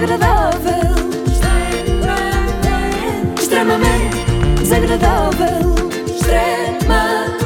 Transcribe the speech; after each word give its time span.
desagradável. 0.00 0.72
Extremamente 3.38 4.16
desagradável. 4.60 5.74
Extremamente 6.06 7.44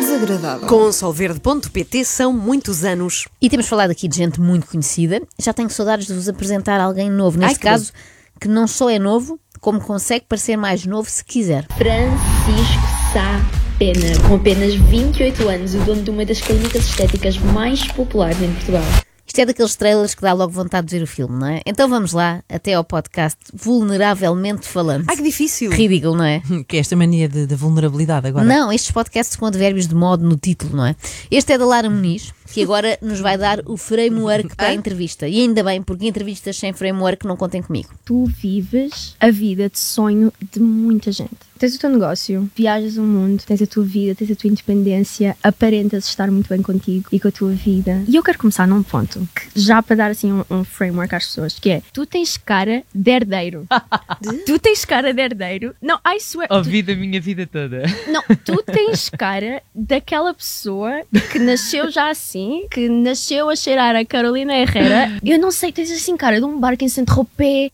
desagradável. 0.00 0.66
Com 0.66 0.90
solverde.pt 0.90 2.04
são 2.04 2.32
muitos 2.32 2.84
anos. 2.84 3.28
E 3.40 3.48
temos 3.48 3.68
falado 3.68 3.92
aqui 3.92 4.08
de 4.08 4.16
gente 4.16 4.40
muito 4.40 4.66
conhecida. 4.66 5.22
Já 5.38 5.52
tenho 5.52 5.70
saudades 5.70 6.08
de 6.08 6.14
vos 6.14 6.28
apresentar 6.28 6.80
alguém 6.80 7.08
novo. 7.08 7.38
Neste 7.38 7.60
que 7.60 7.64
caso, 7.64 7.92
que 8.40 8.48
não 8.48 8.66
só 8.66 8.90
é 8.90 8.98
novo, 8.98 9.38
como 9.60 9.80
consegue 9.80 10.26
parecer 10.28 10.56
mais 10.56 10.84
novo 10.84 11.08
se 11.08 11.24
quiser. 11.24 11.66
Francisco 11.76 12.82
Sá 13.12 13.40
Pena, 13.78 14.18
com 14.26 14.34
apenas 14.34 14.74
28 14.74 15.48
anos, 15.48 15.74
o 15.74 15.78
dono 15.80 16.02
de 16.02 16.10
uma 16.10 16.24
das 16.24 16.40
clínicas 16.40 16.84
estéticas 16.84 17.36
mais 17.38 17.86
populares 17.92 18.42
em 18.42 18.50
Portugal. 18.54 18.82
Isto 19.26 19.40
é 19.40 19.46
daqueles 19.46 19.74
trailers 19.76 20.14
que 20.14 20.22
dá 20.22 20.32
logo 20.32 20.52
vontade 20.52 20.86
de 20.86 20.96
ver 20.96 21.02
o 21.02 21.06
filme, 21.06 21.38
não 21.38 21.46
é? 21.46 21.60
Então 21.66 21.88
vamos 21.88 22.12
lá, 22.12 22.42
até 22.48 22.74
ao 22.74 22.84
podcast 22.84 23.38
Vulneravelmente 23.52 24.66
Falando. 24.66 25.04
Ai, 25.08 25.16
que 25.16 25.22
difícil. 25.22 25.70
Ridículo, 25.70 26.16
não 26.16 26.24
é? 26.24 26.42
Que 26.66 26.76
é 26.76 26.80
esta 26.80 26.94
mania 26.96 27.28
de, 27.28 27.46
de 27.46 27.54
vulnerabilidade 27.54 28.26
agora. 28.28 28.44
Não, 28.44 28.72
estes 28.72 28.90
podcasts 28.90 29.36
com 29.36 29.46
advérbios 29.46 29.86
de 29.86 29.94
modo 29.94 30.24
no 30.26 30.36
título, 30.36 30.76
não 30.76 30.86
é? 30.86 30.96
Este 31.30 31.52
é 31.52 31.58
da 31.58 31.66
Lara 31.66 31.90
Muniz, 31.90 32.32
que 32.52 32.62
agora 32.62 32.98
nos 33.02 33.20
vai 33.20 33.36
dar 33.36 33.60
o 33.66 33.76
framework 33.76 34.54
para 34.56 34.68
a 34.68 34.74
entrevista. 34.74 35.28
E 35.28 35.40
ainda 35.40 35.62
bem, 35.64 35.82
porque 35.82 36.06
entrevistas 36.06 36.56
sem 36.56 36.72
framework 36.72 37.26
não 37.26 37.36
contem 37.36 37.62
comigo. 37.62 37.88
tu 38.04 38.24
vives 38.26 39.16
a 39.20 39.30
vida 39.30 39.68
de 39.68 39.78
sonho 39.78 40.32
de 40.52 40.60
muita 40.60 41.10
gente. 41.10 41.36
Tens 41.58 41.74
o 41.74 41.78
teu 41.78 41.90
negócio, 41.90 42.50
viajas 42.54 42.96
o 42.96 43.02
mundo, 43.02 43.42
tens 43.46 43.62
a 43.62 43.66
tua 43.66 43.84
vida, 43.84 44.14
tens 44.14 44.30
a 44.30 44.34
tua 44.36 44.48
independência, 44.50 45.36
aparentas 45.42 46.06
estar 46.06 46.30
muito 46.30 46.48
bem 46.48 46.60
contigo 46.62 47.08
e 47.10 47.18
com 47.18 47.28
a 47.28 47.32
tua 47.32 47.50
vida. 47.52 48.02
E 48.06 48.14
eu 48.16 48.22
quero 48.22 48.38
começar 48.38 48.66
num 48.66 48.82
ponto, 48.82 49.26
que 49.34 49.58
já 49.60 49.82
para 49.82 49.96
dar 49.96 50.10
assim 50.10 50.32
um, 50.32 50.44
um 50.50 50.64
framework 50.64 51.14
às 51.14 51.26
pessoas, 51.26 51.58
que 51.58 51.70
é, 51.70 51.82
tu 51.92 52.04
tens 52.06 52.36
cara 52.36 52.82
de 52.94 53.10
herdeiro. 53.10 53.66
tu 54.46 54.58
tens 54.58 54.84
cara 54.84 55.12
de 55.14 55.20
herdeiro. 55.22 55.74
Não, 55.80 55.98
I 56.06 56.18
swear. 56.20 56.48
tu- 56.48 56.54
Ouvi 56.56 56.82
da 56.82 56.94
minha 56.94 57.20
vida 57.20 57.46
toda. 57.46 57.82
não, 58.08 58.22
tu 58.44 58.62
tens 58.62 59.08
cara 59.10 59.62
daquela 59.74 60.34
pessoa 60.34 61.02
que 61.32 61.38
nasceu 61.38 61.90
já 61.90 62.10
assim, 62.10 62.66
que 62.70 62.88
nasceu 62.88 63.48
a 63.48 63.56
cheirar 63.56 63.96
a 63.96 64.04
Carolina 64.04 64.54
Herrera. 64.56 65.10
Eu 65.24 65.38
não 65.38 65.50
sei, 65.50 65.72
tens 65.72 65.90
assim 65.90 66.16
cara 66.16 66.38
de 66.38 66.44
um 66.44 66.58
barco 66.58 66.84
em 66.84 66.88
Saint-Tropez. 66.88 67.70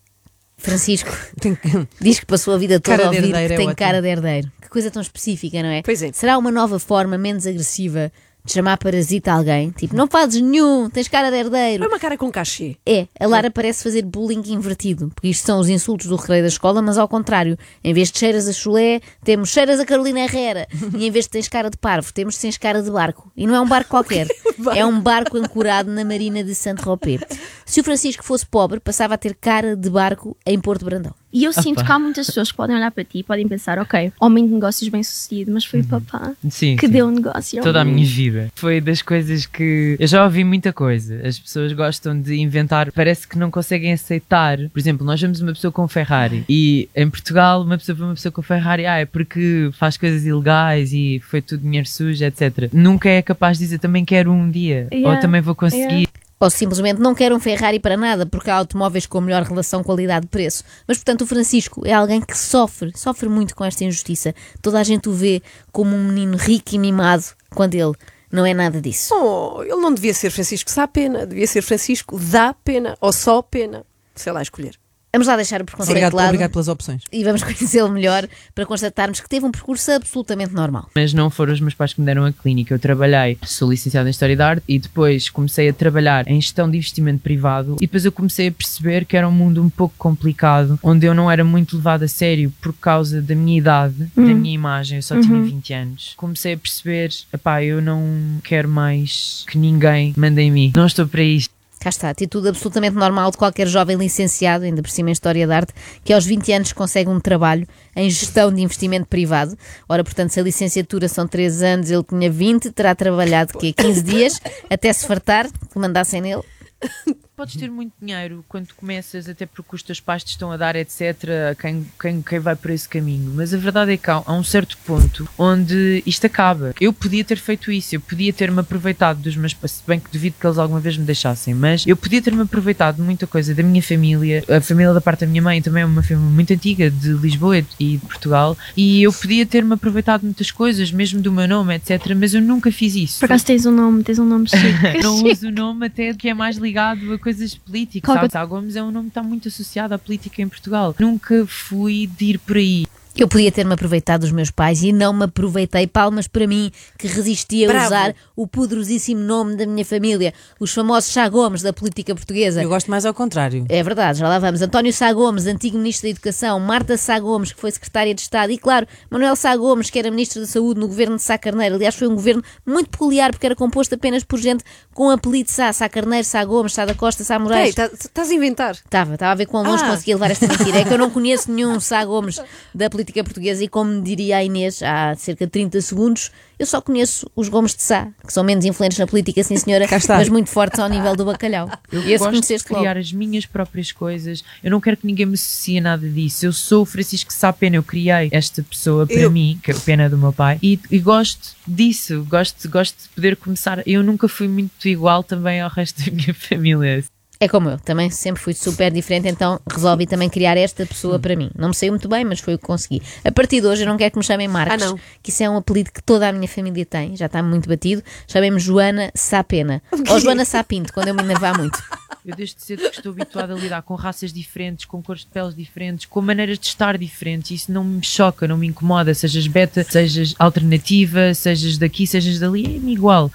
Francisco 0.63 1.11
Tem 1.41 1.55
que- 1.55 1.87
diz 2.01 2.21
que 2.21 2.27
passou 2.27 2.55
a 2.55 2.59
vida 2.59 2.81
toda 2.81 2.97
Cara 2.97 3.09
a 3.09 3.11
ouvir 3.13 3.33
que 3.33 3.37
é 3.39 3.49
tem 3.49 3.59
ótimo. 3.67 3.77
cara 3.77 4.01
de 4.01 4.09
herdeiro. 4.09 4.51
Que 4.61 4.69
coisa 4.69 4.91
tão 4.91 5.03
específica, 5.03 5.63
não 5.63 5.69
é? 5.71 5.83
Pois 5.83 6.03
é. 6.03 6.13
Será 6.13 6.39
uma 6.39 6.51
nova 6.51 6.79
forma 6.79 7.19
menos 7.19 7.47
agressiva 7.47 8.11
de 8.45 8.53
chamar 8.53 8.77
parasita 8.77 9.33
a 9.33 9.37
alguém? 9.37 9.71
Tipo, 9.71 9.95
não 9.95 10.07
fazes 10.07 10.41
nenhum, 10.41 10.89
tens 10.91 11.09
cara 11.09 11.31
de 11.31 11.37
herdeiro. 11.37 11.85
É 11.85 11.87
uma 11.87 11.99
cara 11.99 12.17
com 12.17 12.31
cachê. 12.31 12.77
É, 12.87 13.07
a 13.19 13.27
Lara 13.27 13.51
parece 13.51 13.83
fazer 13.83 14.03
bullying 14.03 14.43
invertido, 14.47 15.11
porque 15.15 15.29
isto 15.29 15.47
são 15.47 15.61
os 15.61 15.69
insultos 15.69 16.07
do 16.07 16.17
recreio 16.17 16.43
da 16.43 16.49
escola, 16.49 16.83
mas 16.83 16.99
ao 16.99 17.09
contrário, 17.09 17.57
em 17.83 17.95
vez 17.95 18.11
de 18.11 18.19
cheiras 18.19 18.49
a 18.49 18.53
chulé, 18.53 19.01
temos 19.25 19.51
cheiras 19.51 19.81
a 19.81 19.85
Carolina 19.85 20.21
Herrera, 20.21 20.67
e 20.97 21.07
em 21.07 21.11
vez 21.11 21.27
de 21.27 21.31
tens 21.31 21.49
cara 21.49 21.71
de 21.71 21.77
parvo, 21.77 22.13
temos 22.13 22.37
tens 22.37 22.57
cara 22.57 22.83
de 22.83 22.91
barco. 22.91 23.31
E 23.37 23.47
não 23.47 23.55
é 23.55 23.61
um 23.61 23.69
barco 23.69 23.91
qualquer, 23.91 24.27
é 24.75 24.85
um 24.85 25.01
barco 25.01 25.37
ancorado 25.37 25.91
na 25.91 26.05
marina 26.05 26.43
de 26.43 26.55
Saint-Tropez. 26.55 27.23
Se 27.65 27.81
o 27.81 27.85
Francisco 27.85 28.25
fosse 28.25 28.47
pobre, 28.47 28.81
passava 28.81 29.15
a 29.15 29.19
ter 29.19 29.35
cara 29.35 29.77
de 29.77 29.89
barco 29.89 30.37
em 30.47 30.61
Porto 30.61 30.85
Brandão. 30.85 31.22
E 31.33 31.45
eu 31.45 31.53
sinto 31.53 31.85
que 31.85 31.91
há 31.91 31.99
muitas 31.99 32.27
pessoas 32.27 32.51
que 32.51 32.57
podem 32.57 32.77
olhar 32.77 32.91
para 32.91 33.05
ti 33.05 33.19
e 33.19 33.23
podem 33.23 33.49
pensar, 33.49 33.79
ok, 33.79 34.13
homem 34.21 34.47
de 34.47 34.53
negócios 34.53 34.89
bem 34.89 35.03
sucedido, 35.03 35.53
mas 35.53 35.65
foi 35.65 35.81
o 35.81 35.85
papá 35.85 36.33
Sim, 36.51 36.77
que 36.77 36.87
sim. 36.87 36.93
deu 36.93 37.07
o 37.07 37.11
negócio. 37.11 37.59
ao 37.59 37.65
Toda 37.65 37.81
a 37.81 37.85
minha 37.85 38.07
vida. 38.07 38.51
Foi 38.55 38.81
das 38.81 39.03
coisas 39.03 39.47
que. 39.47 39.97
Eu 39.99 40.07
já 40.07 40.25
ouvi 40.25 40.45
muita 40.45 40.73
coisa. 40.73 41.21
As 41.27 41.39
pessoas 41.39 41.73
gostam 41.73 42.21
de 42.21 42.35
inventar, 42.37 42.93
parece 42.93 43.27
que 43.27 43.39
não 43.39 43.51
conseguem 43.51 43.93
aceitar. 43.93 44.59
Por 44.69 44.79
exemplo, 44.79 45.07
nós 45.07 45.21
vemos 45.21 45.41
uma 45.41 45.53
pessoa 45.53 45.73
com 45.73 45.87
Ferrari 45.89 46.45
e 46.49 46.89
em 46.95 47.09
Portugal, 47.09 47.63
uma 47.63 47.79
pessoa 47.79 47.97
vê 47.97 48.05
uma 48.05 48.15
pessoa 48.15 48.33
com 48.33 48.43
Ferrari, 48.43 48.87
ah, 48.87 48.99
é 48.99 49.07
porque 49.07 49.71
faz 49.73 49.97
coisas 49.97 50.25
ilegais 50.25 50.93
e 50.93 51.21
foi 51.25 51.41
tudo 51.41 51.63
dinheiro 51.63 51.89
sujo, 51.89 52.25
etc. 52.25 52.71
Nunca 52.73 53.09
é 53.09 53.23
capaz 53.23 53.59
de 53.59 53.65
dizer 53.65 53.79
também 53.79 54.05
quero 54.05 54.31
um 54.31 54.51
dia 54.51 54.73
Yeah, 54.93 55.09
ou 55.15 55.21
também 55.21 55.41
vou 55.41 55.55
conseguir. 55.55 56.09
Ou 56.43 56.51
simplesmente 56.51 57.01
não 57.01 57.15
quer 57.15 57.33
um 57.33 57.39
Ferrari 57.39 57.79
para 57.79 57.97
nada, 57.97 58.27
porque 58.27 58.51
há 58.51 58.57
automóveis 58.57 59.07
com 59.07 59.21
melhor 59.21 59.45
relação 59.45 59.81
qualidade-preço. 59.81 60.65
Mas, 60.89 60.99
portanto, 60.99 61.21
o 61.21 61.27
Francisco 61.27 61.87
é 61.87 61.93
alguém 61.93 62.21
que 62.21 62.37
sofre, 62.37 62.91
sofre 62.97 63.29
muito 63.29 63.55
com 63.55 63.65
esta 63.65 63.85
injustiça. 63.85 64.35
Toda 64.61 64.81
a 64.81 64.83
gente 64.83 65.09
o 65.09 65.13
vê 65.13 65.41
como 65.71 65.95
um 65.95 66.09
menino 66.09 66.37
rico 66.37 66.75
e 66.75 66.81
mimado, 66.81 67.27
quando 67.55 67.77
ele 67.77 67.93
não 68.29 68.45
é 68.45 68.53
nada 68.53 68.81
disso. 68.81 69.15
Oh, 69.15 69.63
ele 69.63 69.77
não 69.77 69.95
devia 69.95 70.13
ser 70.13 70.31
Francisco 70.31 70.69
Sá 70.69 70.89
Pena, 70.89 71.25
devia 71.25 71.47
ser 71.47 71.63
Francisco 71.63 72.19
Dá 72.19 72.53
Pena, 72.53 72.97
ou 73.01 73.13
só 73.13 73.41
Pena. 73.41 73.87
Sei 74.13 74.33
lá 74.33 74.43
escolher. 74.43 74.82
Vamos 75.15 75.27
lá 75.29 75.37
deixar 75.37 75.61
o 75.61 75.65
preconceito 75.67 75.91
Obrigado, 75.91 76.13
de 76.13 76.17
lado 76.17 76.29
obrigado 76.29 76.53
pelas 76.53 76.69
opções. 76.69 77.03
e 77.13 77.23
vamos 77.23 77.43
conhecê-lo 77.45 77.91
melhor 77.91 78.27
para 78.55 78.65
constatarmos 78.65 79.21
que 79.21 79.29
teve 79.29 79.45
um 79.45 79.51
percurso 79.51 79.93
absolutamente 79.93 80.55
normal. 80.55 80.89
mas 80.95 81.13
não 81.13 81.29
foram 81.29 81.53
os 81.53 81.61
meus 81.61 81.75
pais 81.75 81.93
que 81.93 82.01
me 82.01 82.07
deram 82.07 82.25
a 82.25 82.33
clínica. 82.33 82.73
Eu 82.73 82.79
trabalhei, 82.79 83.37
sou 83.45 83.71
licenciada 83.71 84.09
em 84.09 84.11
História 84.11 84.35
da 84.35 84.49
Arte 84.49 84.63
e 84.67 84.79
depois 84.79 85.29
comecei 85.29 85.69
a 85.69 85.73
trabalhar 85.75 86.27
em 86.27 86.41
gestão 86.41 86.71
de 86.71 86.79
investimento 86.79 87.23
privado 87.23 87.77
e 87.77 87.81
depois 87.81 88.07
eu 88.07 88.11
comecei 88.11 88.49
a 88.49 88.53
perceber 88.53 89.05
que 89.05 89.15
era 89.15 89.29
um 89.29 89.33
mundo 89.33 89.63
um 89.63 89.69
pouco 89.69 89.95
complicado, 89.99 90.79
onde 90.83 91.05
eu 91.05 91.13
não 91.13 91.31
era 91.31 91.45
muito 91.45 91.77
levado 91.77 92.05
a 92.05 92.09
sério 92.09 92.51
por 92.63 92.73
causa 92.73 93.21
da 93.21 93.35
minha 93.35 93.59
idade, 93.59 94.11
da 94.17 94.23
minha 94.23 94.55
imagem, 94.55 94.97
eu 94.97 95.03
só 95.03 95.21
tinha 95.21 95.43
20 95.43 95.75
anos. 95.75 96.15
Comecei 96.17 96.55
a 96.55 96.57
perceber, 96.57 97.11
epá, 97.31 97.63
eu 97.63 97.83
não 97.83 98.41
quero 98.43 98.67
mais 98.67 99.45
que 99.47 99.59
ninguém 99.59 100.15
mande 100.17 100.41
em 100.41 100.51
mim. 100.51 100.73
Não 100.75 100.87
estou 100.87 101.07
para 101.07 101.23
isto. 101.23 101.53
Cá 101.83 101.89
está, 101.89 102.11
atitude 102.11 102.47
absolutamente 102.47 102.95
normal 102.95 103.33
de 103.33 103.37
qualquer 103.37 103.67
jovem 103.67 103.97
licenciado, 103.97 104.65
ainda 104.65 104.81
por 104.81 104.89
cima 104.89 105.09
em 105.09 105.13
História 105.13 105.45
da 105.49 105.57
Arte, 105.57 105.75
que 106.05 106.13
aos 106.13 106.25
20 106.25 106.53
anos 106.53 106.73
consegue 106.73 107.11
um 107.11 107.19
trabalho 107.19 107.67
em 107.97 108.09
gestão 108.09 108.55
de 108.55 108.63
investimento 108.63 109.07
privado. 109.07 109.59
Ora, 109.89 110.05
portanto, 110.05 110.31
se 110.31 110.39
a 110.39 110.45
licenciatura 110.45 111.09
são 111.09 111.27
3 111.27 111.61
anos, 111.61 111.91
ele 111.91 112.05
tinha 112.05 112.31
20, 112.31 112.71
terá 112.71 112.95
trabalhado 112.95 113.59
que 113.59 113.73
15 113.73 114.01
dias, 114.01 114.41
até 114.71 114.93
se 114.93 115.05
fartar, 115.05 115.51
que 115.51 115.77
mandassem 115.77 116.21
nele. 116.21 116.43
Podes 117.35 117.57
ter 117.57 117.71
muito 117.71 117.93
dinheiro 118.01 118.45
quando 118.47 118.75
começas, 118.75 119.27
até 119.27 119.47
porque 119.47 119.75
os 119.75 119.83
teus 119.83 120.01
pais 120.01 120.23
te 120.23 120.29
estão 120.29 120.53
a 120.53 120.57
dar, 120.57 120.77
etc., 120.77 121.57
quem, 121.59 121.87
quem, 121.99 122.21
quem 122.21 122.39
vai 122.39 122.55
por 122.55 122.71
esse 122.71 122.87
caminho. 122.87 123.33
Mas 123.35 123.55
a 123.55 123.57
verdade 123.57 123.93
é 123.93 123.97
que 123.97 124.11
há, 124.11 124.23
há 124.25 124.33
um 124.35 124.45
certo 124.45 124.77
ponto 124.85 125.27
onde 125.39 126.03
isto 126.05 126.27
acaba. 126.27 126.75
Eu 126.79 126.93
podia 126.93 127.25
ter 127.25 127.39
feito 127.39 127.73
isso, 127.73 127.95
eu 127.95 128.01
podia 128.01 128.33
ter-me 128.35 128.61
aproveitado 128.61 129.23
dos 129.23 129.35
meus 129.35 129.55
pais, 129.55 129.73
se 129.73 129.83
bem 129.87 129.99
que 129.99 130.13
duvido 130.13 130.37
que 130.39 130.47
eles 130.47 130.59
alguma 130.59 130.79
vez 130.79 130.99
me 130.99 131.07
deixassem, 131.07 131.55
mas 131.55 131.87
eu 131.87 131.97
podia 131.97 132.21
ter-me 132.21 132.43
aproveitado 132.43 132.97
de 132.97 133.03
muita 133.03 133.27
coisa 133.27 133.55
da 133.55 133.63
minha 133.63 133.83
família. 133.83 134.45
A 134.49 134.61
família 134.61 134.93
da 134.93 135.01
parte 135.01 135.21
da 135.21 135.27
minha 135.27 135.43
mãe 135.43 135.63
também 135.63 135.83
é 135.83 135.87
uma 135.87 136.03
família 136.03 136.31
muito 136.31 136.53
antiga, 136.53 136.91
de 136.91 137.13
Lisboa 137.15 137.65
e 137.81 137.97
de 137.97 138.07
Portugal, 138.07 138.59
e 138.77 139.03
eu 139.03 139.13
podia 139.13 139.47
ter-me 139.47 139.73
aproveitado 139.73 140.21
de 140.21 140.27
muitas 140.27 140.51
coisas, 140.51 140.93
mesmo 140.93 141.23
do 141.23 141.33
meu 141.33 141.49
nome, 141.49 141.77
etc., 141.77 142.15
mas 142.15 142.35
eu 142.35 142.43
nunca 142.43 142.71
fiz 142.71 142.95
isso. 142.95 143.21
Por 143.21 143.25
acaso 143.25 143.47
tens 143.47 143.65
um 143.65 143.73
nome, 143.73 144.03
tens 144.03 144.19
um 144.19 144.27
nome 144.27 144.47
chique. 144.51 145.03
não 145.03 145.25
uso 145.25 145.49
o 145.49 145.51
nome 145.51 145.87
até 145.87 146.13
que 146.13 146.29
é 146.29 146.35
mais 146.35 146.59
ligado 146.59 147.13
a 147.13 147.19
coisas 147.23 147.55
políticas. 147.55 148.15
Sabe? 148.15 148.33
Sá 148.33 148.45
Gomes 148.45 148.77
é 148.77 148.83
um 148.83 148.91
nome 148.91 149.07
que 149.07 149.11
está 149.11 149.23
muito 149.23 149.49
associado 149.49 149.95
à 149.95 149.99
política 149.99 150.43
em 150.43 150.49
Portugal. 150.49 150.95
Nunca 150.99 151.47
fui 151.47 152.07
de 152.07 152.27
ir 152.27 152.39
por 152.39 152.57
aí. 152.57 152.87
Eu 153.15 153.29
podia 153.29 153.53
ter-me 153.53 153.75
aproveitado 153.75 154.23
dos 154.23 154.33
meus 154.33 154.51
pais 154.51 154.83
e 154.83 154.91
não 154.91 155.13
me 155.13 155.25
aproveitei. 155.25 155.87
Palmas 155.87 156.27
para 156.27 156.47
mim, 156.47 156.73
que 156.99 157.07
resisti 157.07 157.63
a 157.65 157.69
Bravo. 157.69 157.87
usar 157.87 158.15
o 158.35 158.47
poderosíssimo 158.47 159.21
nome 159.21 159.55
da 159.55 159.67
minha 159.67 159.85
família, 159.85 160.33
os 160.59 160.73
famosos 160.73 161.13
Chá 161.13 161.29
Gomes 161.29 161.61
da 161.61 161.75
política 161.75 162.15
portuguesa. 162.15 162.63
Eu 162.63 162.71
gosto 162.71 162.91
mais 162.91 163.05
ao 163.05 163.13
contrário. 163.13 163.67
É 163.69 163.83
verdade, 163.83 164.19
já 164.21 164.29
lá 164.29 164.39
vamos. 164.39 164.63
António 164.63 164.93
Sá 164.95 165.13
Gomes, 165.13 165.47
antigo 165.47 165.77
Ministro 165.77 166.05
da 166.07 166.11
Educação, 166.11 166.59
Marta 166.59 166.97
Sá 166.97 167.19
Gomes, 167.21 167.53
que 167.53 167.61
foi 167.61 167.71
Secretária 167.71 168.15
de 168.15 168.23
Estado, 168.23 168.51
e 168.51 168.57
claro, 168.57 168.87
Manuel 169.11 169.37
Sá 169.37 169.55
Gomes, 169.57 169.91
que 169.91 169.99
era 169.99 170.11
Ministro 170.11 170.41
da 170.41 170.47
Saúde 170.47 170.81
no 170.81 170.89
governo 170.89 171.17
de 171.17 171.23
Sá 171.23 171.37
Carneiro. 171.37 171.75
Aliás, 171.75 171.95
foi 171.95 172.09
um 172.09 172.15
governo 172.15 172.43
muito 172.67 172.89
peculiar, 172.89 173.31
porque 173.31 173.45
era 173.45 173.55
composto 173.55 173.95
apenas 173.95 174.25
por 174.25 174.39
gente 174.39 174.65
com 174.95 175.11
apelido 175.11 175.51
Sá, 175.51 175.71
Sá 175.75 175.87
Carneiro, 175.87 176.25
Sá 176.27 176.43
Gomes, 176.47 176.73
Sá 176.73 176.87
da 176.87 176.95
Costa, 176.95 177.25
Sá 177.25 177.35
Ei, 177.35 177.41
Moraes. 177.41 177.75
tá- 177.75 177.91
estás 177.93 178.31
a 178.31 178.35
inventar. 178.35 178.75
Estava, 178.75 179.15
estava 179.15 179.33
a 179.33 179.35
ver 179.35 179.45
quão 179.47 179.63
longe 179.63 179.85
Ah. 179.85 179.91
conseguia 179.91 180.15
levar 180.15 180.31
esta 180.31 180.47
mentira. 180.49 180.79
É 180.79 180.85
que 180.85 180.95
eu 180.95 180.99
não 180.99 181.11
conheço 181.11 181.53
nenhum 181.53 181.79
Sá 181.79 182.03
Gomes 182.07 182.41
da 182.75 182.89
política 182.89 183.02
portuguesa 183.25 183.65
e, 183.65 183.69
como 183.69 184.01
diria 184.03 184.37
a 184.37 184.45
Inês 184.45 184.83
há 184.83 185.15
cerca 185.17 185.47
de 185.47 185.51
30 185.53 185.81
segundos, 185.81 186.31
eu 186.59 186.67
só 186.67 186.81
conheço 186.81 187.29
os 187.35 187.49
Gomes 187.49 187.75
de 187.75 187.83
Sá, 187.83 188.09
que 188.27 188.33
são 188.33 188.45
menos 188.45 188.65
influentes 188.65 188.99
na 188.99 189.07
política, 189.07 189.43
sim 189.43 189.57
senhora, 189.57 189.87
mas 190.09 190.29
muito 190.29 190.51
fortes 190.51 190.79
ao 190.79 190.89
nível 190.89 191.17
do 191.17 191.25
bacalhau. 191.25 191.69
Eu 191.91 192.01
esse 192.01 192.11
gosto 192.19 192.25
de 192.25 192.31
conheceste 192.31 192.71
logo. 192.73 192.83
criar 192.83 192.97
as 192.99 193.13
minhas 193.13 193.47
próprias 193.47 193.91
coisas. 193.91 194.45
Eu 194.63 194.71
não 194.71 194.81
quero 194.81 194.97
que 194.97 195.07
ninguém 195.07 195.27
me 195.27 195.35
associe 195.35 195.79
a 195.79 195.81
nada 195.81 196.09
disso. 196.09 196.47
Eu 196.47 196.53
sou 196.53 196.83
o 196.83 196.87
Francisco 196.87 197.33
Sá 197.33 197.53
Pena. 197.53 197.77
Eu 197.77 197.83
criei 197.83 198.29
esta 198.31 198.63
pessoa 198.63 199.07
para 199.07 199.17
Eu- 199.17 199.31
mim, 199.31 199.59
que 199.63 199.71
é 199.71 199.75
a 199.75 199.79
pena 199.81 200.09
do 200.09 200.17
meu 200.19 200.33
pai, 200.33 200.59
e, 200.63 200.79
e 200.91 200.99
gosto 200.99 201.57
disso. 201.67 202.25
Gosto, 202.29 202.69
gosto 202.69 203.03
de 203.03 203.09
poder 203.09 203.37
começar. 203.37 203.83
Eu 203.87 204.03
nunca 204.03 204.29
fui 204.29 204.47
muito 204.47 204.87
igual 204.87 205.23
também 205.25 205.61
ao 205.61 205.71
resto 205.71 206.05
da 206.05 206.13
minha 206.13 206.35
família. 206.35 207.03
É 207.43 207.49
como 207.49 207.71
eu, 207.71 207.77
também 207.81 208.09
sempre 208.09 208.41
fui 208.41 208.55
super 208.55 208.93
diferente, 208.93 209.27
então 209.27 209.59
resolvi 209.69 210.07
também 210.07 210.31
criar 210.31 210.57
esta 210.57 210.87
pessoa 210.87 211.19
para 211.19 211.35
mim. 211.35 211.51
Não 211.59 211.71
me 211.71 211.75
saiu 211.75 211.91
muito 211.91 212.09
bem, 212.09 212.25
mas 212.25 212.39
foi 212.39 212.55
o 212.55 212.59
que 212.59 212.65
consegui. 212.65 213.03
A 213.25 213.33
partir 213.33 213.61
de 213.61 213.67
hoje 213.67 213.83
eu 213.83 213.89
não 213.89 213.97
quero 213.97 214.13
que 214.13 214.19
me 214.19 214.23
chamem 214.23 214.47
Marcos, 214.47 214.81
Ah, 214.81 214.87
não. 214.91 215.01
que 215.21 215.31
isso 215.31 215.43
é 215.43 215.51
um 215.51 215.57
apelido 215.57 215.91
que 215.91 216.01
toda 216.01 216.29
a 216.29 216.33
minha 216.33 216.47
família 216.47 216.87
tem, 216.87 217.17
já 217.17 217.27
está 217.27 217.43
muito 217.43 217.69
batido. 217.69 218.01
Chamem-me 218.29 218.61
Joana 218.61 219.11
Sapena. 219.13 219.83
Ou 220.09 220.21
Joana 220.21 220.45
Sapinto, 220.45 220.93
quando 220.93 221.09
eu 221.09 221.15
me 221.17 221.23
enervar 221.25 221.59
muito. 221.59 221.83
Eu 222.25 222.37
desde 222.37 222.63
cedo 222.63 222.89
que 222.89 222.99
estou 222.99 223.11
habituada 223.11 223.53
a 223.53 223.57
lidar 223.59 223.83
com 223.83 223.97
raças 223.97 224.33
diferentes, 224.33 224.85
com 224.85 225.03
cores 225.03 225.23
de 225.23 225.27
peles 225.27 225.57
diferentes, 225.57 226.07
com 226.07 226.21
maneiras 226.23 226.57
de 226.61 226.69
estar 226.69 226.97
diferentes. 226.97 227.51
Isso 227.51 227.73
não 227.73 227.83
me 227.83 228.05
choca, 228.05 228.47
não 228.47 228.57
me 228.57 228.69
incomoda. 228.69 229.13
Sejas 229.15 229.49
beta, 229.49 229.83
sejas 229.83 230.33
alternativa, 230.39 231.35
sejas 231.35 231.77
daqui, 231.77 232.07
sejas 232.07 232.39
dali, 232.39 232.77
é-me 232.77 232.93
igual. 232.93 233.29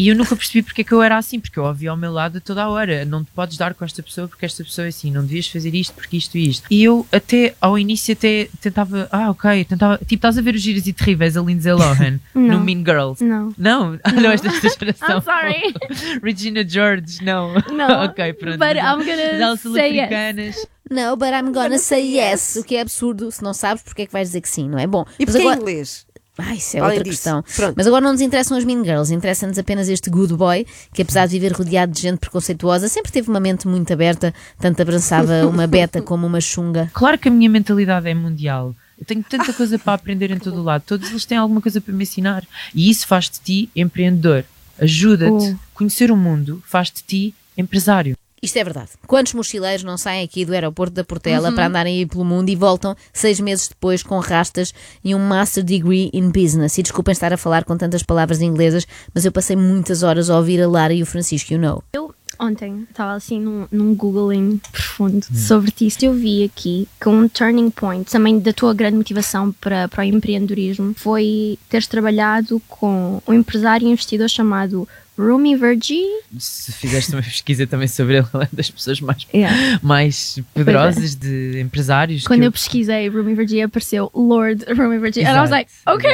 E 0.00 0.08
eu 0.08 0.16
nunca 0.16 0.34
percebi 0.34 0.62
porque 0.62 0.80
é 0.80 0.84
que 0.84 0.92
eu 0.92 1.02
era 1.02 1.18
assim, 1.18 1.38
porque 1.38 1.58
eu 1.58 1.64
ouvia 1.64 1.90
ao 1.90 1.96
meu 1.96 2.10
lado 2.10 2.38
a 2.38 2.40
toda 2.40 2.62
a 2.62 2.70
hora. 2.70 3.04
Não 3.04 3.22
te 3.22 3.30
podes 3.32 3.58
dar 3.58 3.74
com 3.74 3.84
esta 3.84 4.02
pessoa 4.02 4.26
porque 4.26 4.46
esta 4.46 4.64
pessoa 4.64 4.86
é 4.86 4.88
assim, 4.88 5.10
não 5.10 5.20
devias 5.20 5.46
fazer 5.46 5.74
isto 5.74 5.92
porque 5.92 6.16
isto 6.16 6.38
e 6.38 6.48
isto. 6.48 6.66
E 6.70 6.82
eu 6.82 7.06
até, 7.12 7.54
ao 7.60 7.78
início, 7.78 8.14
até 8.14 8.48
tentava, 8.62 9.06
ah, 9.12 9.28
ok, 9.30 9.62
tentava, 9.66 9.98
tipo, 9.98 10.14
estás 10.14 10.38
a 10.38 10.40
ver 10.40 10.54
os 10.54 10.62
giros 10.62 10.86
e 10.86 10.94
terríveis 10.94 11.36
a 11.36 11.42
Lindsay 11.42 11.74
Lohan 11.74 12.18
no 12.34 12.40
Não. 12.48 12.60
Mean 12.60 12.78
Girls. 12.78 13.22
Não. 13.22 13.54
Não, 13.58 13.98
não, 14.22 14.30
és 14.30 14.40
desta 14.40 14.68
geração. 14.70 15.18
I'm 15.18 15.22
sorry. 15.22 15.74
Regina 16.24 16.66
George, 16.66 17.22
não. 17.22 17.52
Não. 17.70 18.04
ok, 18.08 18.32
pronto. 18.32 18.56
But 18.58 18.76
I'm 18.76 19.04
gonna 19.04 19.56
say 19.58 19.98
yes. 19.98 20.66
No, 20.90 21.14
but 21.14 21.28
I'm 21.28 21.52
gonna 21.52 21.78
say 21.78 22.16
yes. 22.16 22.56
O 22.56 22.64
que 22.64 22.76
é 22.76 22.80
absurdo, 22.80 23.30
se 23.30 23.42
não 23.44 23.52
sabes, 23.52 23.82
porque 23.82 24.00
é 24.02 24.06
que 24.06 24.12
vais 24.12 24.28
dizer 24.28 24.40
que 24.40 24.48
sim, 24.48 24.66
não 24.66 24.78
é? 24.78 24.86
Bom, 24.86 25.04
E 25.18 25.26
porque 25.26 25.38
é 25.38 25.42
agora. 25.42 25.60
inglês? 25.60 26.06
Ah, 26.46 26.54
isso 26.54 26.76
é 26.76 26.80
Além 26.80 26.98
outra 26.98 27.04
disso, 27.04 27.22
questão. 27.22 27.44
pronto. 27.56 27.74
Mas 27.76 27.86
agora 27.86 28.02
não 28.02 28.12
nos 28.12 28.20
interessam 28.20 28.56
as 28.56 28.64
Mean 28.64 28.84
Girls, 28.84 29.12
interessa-nos 29.14 29.58
apenas 29.58 29.88
este 29.88 30.10
good 30.10 30.34
boy, 30.34 30.66
que 30.92 31.02
apesar 31.02 31.26
de 31.26 31.32
viver 31.32 31.52
rodeado 31.52 31.92
de 31.92 32.00
gente 32.00 32.18
preconceituosa, 32.18 32.88
sempre 32.88 33.12
teve 33.12 33.28
uma 33.28 33.40
mente 33.40 33.66
muito 33.68 33.92
aberta, 33.92 34.34
tanto 34.58 34.82
abraçava 34.82 35.46
uma 35.46 35.66
beta 35.68 36.00
como 36.02 36.26
uma 36.26 36.40
chunga. 36.40 36.90
Claro 36.92 37.18
que 37.18 37.28
a 37.28 37.30
minha 37.32 37.50
mentalidade 37.50 38.08
é 38.08 38.14
mundial. 38.14 38.74
Eu 38.98 39.06
tenho 39.06 39.22
tanta 39.22 39.52
coisa 39.54 39.78
para 39.78 39.94
aprender 39.94 40.30
em 40.30 40.38
todo 40.38 40.60
o 40.60 40.62
lado. 40.62 40.82
Todos 40.86 41.08
eles 41.10 41.24
têm 41.24 41.38
alguma 41.38 41.62
coisa 41.62 41.80
para 41.80 41.94
me 41.94 42.02
ensinar. 42.02 42.44
E 42.74 42.90
isso 42.90 43.06
faz 43.06 43.30
de 43.30 43.40
ti 43.40 43.70
empreendedor. 43.74 44.44
Ajuda-te. 44.78 45.32
Oh. 45.32 45.56
Conhecer 45.72 46.10
o 46.10 46.16
mundo 46.16 46.62
faz 46.66 46.90
de 46.90 47.02
ti 47.02 47.34
empresário. 47.56 48.14
Isto 48.42 48.58
é 48.58 48.64
verdade. 48.64 48.90
Quantos 49.06 49.34
mochileiros 49.34 49.84
não 49.84 49.98
saem 49.98 50.24
aqui 50.24 50.46
do 50.46 50.54
aeroporto 50.54 50.94
da 50.94 51.04
Portela 51.04 51.52
para 51.52 51.66
andarem 51.66 51.98
aí 51.98 52.06
pelo 52.06 52.24
mundo 52.24 52.48
e 52.48 52.56
voltam 52.56 52.96
seis 53.12 53.38
meses 53.38 53.68
depois 53.68 54.02
com 54.02 54.18
rastas 54.18 54.72
e 55.04 55.14
um 55.14 55.18
Master 55.18 55.62
Degree 55.62 56.10
in 56.14 56.30
Business? 56.30 56.78
E 56.78 56.82
desculpem 56.82 57.12
estar 57.12 57.32
a 57.32 57.36
falar 57.36 57.64
com 57.64 57.76
tantas 57.76 58.02
palavras 58.02 58.40
inglesas, 58.40 58.86
mas 59.14 59.26
eu 59.26 59.32
passei 59.32 59.56
muitas 59.56 60.02
horas 60.02 60.30
a 60.30 60.36
ouvir 60.38 60.62
a 60.62 60.68
Lara 60.68 60.94
e 60.94 61.02
o 61.02 61.06
Francisco, 61.06 61.52
you 61.52 61.58
know. 61.58 61.82
Eu 61.92 62.14
ontem 62.40 62.86
estava 62.90 63.12
assim 63.12 63.38
num, 63.40 63.66
num 63.70 63.94
googling 63.94 64.60
profundo 64.72 65.24
sobre 65.32 65.70
ti. 65.70 65.88
Eu 66.02 66.14
vi 66.14 66.44
aqui 66.44 66.88
que 67.00 67.08
um 67.08 67.28
turning 67.28 67.70
point 67.70 68.10
também 68.10 68.38
da 68.38 68.52
tua 68.52 68.72
grande 68.72 68.96
motivação 68.96 69.52
para, 69.52 69.86
para 69.88 70.00
o 70.02 70.04
empreendedorismo 70.04 70.94
foi 70.96 71.58
teres 71.68 71.86
trabalhado 71.86 72.60
com 72.66 73.22
um 73.26 73.34
empresário 73.34 73.86
e 73.86 73.90
investidor 73.90 74.28
chamado 74.28 74.88
Rumi 75.18 75.54
Vergi. 75.54 76.02
Se 76.38 76.72
fizeste 76.72 77.12
uma 77.12 77.22
pesquisa 77.22 77.66
também 77.66 77.88
sobre 77.88 78.16
ele, 78.18 78.26
é 78.40 78.48
das 78.52 78.70
pessoas 78.70 79.00
mais, 79.02 79.26
Yeah. 79.34 79.78
mais 79.82 80.38
poderosas 80.54 81.14
de 81.14 81.60
empresários. 81.60 82.26
Quando 82.26 82.40
que 82.40 82.46
eu 82.46 82.52
pesquisei 82.52 83.08
Rumi 83.08 83.34
Vergi 83.34 83.60
apareceu 83.60 84.10
Lord 84.14 84.64
Rumi 84.72 84.98
Vergi. 84.98 85.20
And 85.24 85.36
I 85.36 85.40
was 85.40 85.50
like, 85.50 85.70
ok. 85.86 86.08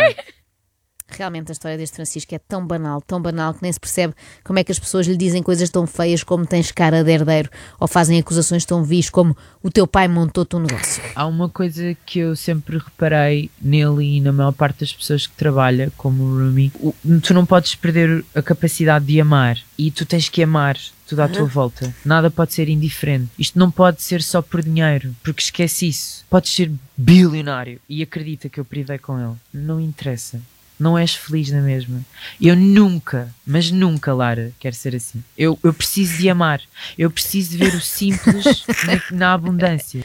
Realmente 1.09 1.51
a 1.51 1.53
história 1.53 1.79
deste 1.79 1.97
Francisco 1.97 2.35
é 2.35 2.39
tão 2.39 2.67
banal, 2.67 3.01
tão 3.01 3.21
banal 3.21 3.55
que 3.55 3.63
nem 3.63 3.73
se 3.73 3.79
percebe 3.79 4.13
como 4.43 4.59
é 4.59 4.65
que 4.65 4.73
as 4.73 4.79
pessoas 4.79 5.07
lhe 5.07 5.17
dizem 5.17 5.43
coisas 5.43 5.71
tão 5.71 5.87
feias 5.87 6.25
como 6.25 6.45
tens 6.45 6.73
cara 6.73 7.05
de 7.05 7.11
herdeiro 7.11 7.49
ou 7.79 7.87
fazem 7.87 8.19
acusações 8.19 8.65
tão 8.65 8.83
vis 8.83 9.09
como 9.09 9.37
o 9.63 9.71
teu 9.71 9.87
pai 9.87 10.09
montou-te 10.09 10.57
um 10.57 10.61
negócio. 10.61 11.03
Há 11.15 11.27
uma 11.27 11.49
coisa 11.49 11.97
que 12.05 12.19
eu 12.19 12.35
sempre 12.35 12.79
reparei 12.79 13.51
nele 13.61 14.17
e 14.17 14.21
na 14.21 14.33
maior 14.33 14.53
parte 14.53 14.81
das 14.81 14.93
pessoas 14.93 15.27
que 15.27 15.35
trabalha, 15.35 15.93
como 15.97 16.23
o 16.23 16.39
Rumi, 16.39 16.73
tu 17.23 17.33
não 17.33 17.47
podes 17.47 17.75
perder 17.75 18.25
a 18.35 18.43
capacidade 18.43 19.05
de 19.05 19.21
amar 19.21 19.59
e 19.79 19.91
tu 19.91 20.05
tens 20.05 20.29
que 20.29 20.43
amar 20.43 20.77
tudo 21.07 21.21
à 21.21 21.29
tua 21.29 21.45
volta. 21.45 21.95
Nada 22.05 22.31
pode 22.31 22.53
ser 22.53 22.69
indiferente. 22.69 23.31
Isto 23.39 23.59
não 23.59 23.71
pode 23.71 24.03
ser 24.03 24.23
só 24.23 24.43
por 24.43 24.63
dinheiro, 24.63 25.15
porque 25.23 25.43
esquece 25.43 25.89
isso. 25.89 26.25
Podes 26.29 26.53
ser 26.53 26.73
bilionário 26.97 27.81
e 27.89 28.03
acredita 28.03 28.49
que 28.49 28.59
eu 28.59 28.65
privei 28.65 28.99
com 28.99 29.19
ele. 29.19 29.37
Não 29.53 29.81
interessa. 29.81 30.41
Não 30.79 30.97
és 30.99 31.15
feliz 31.15 31.51
na 31.51 31.61
mesma. 31.63 32.01
Eu 32.41 32.55
nunca, 32.55 33.35
mas 33.47 33.71
nunca, 33.71 34.13
Lara, 34.13 34.53
quero 34.61 34.75
ser 34.75 34.95
assim. 34.95 35.23
Eu, 35.37 35.59
eu 35.63 35.73
preciso 35.73 36.19
de 36.19 36.29
amar. 36.29 36.61
Eu 36.99 37.11
preciso 37.11 37.51
de 37.53 37.57
ver 37.57 37.75
o 37.75 37.81
simples 37.81 38.65
na, 39.11 39.17
na 39.17 39.33
abundância. 39.35 40.05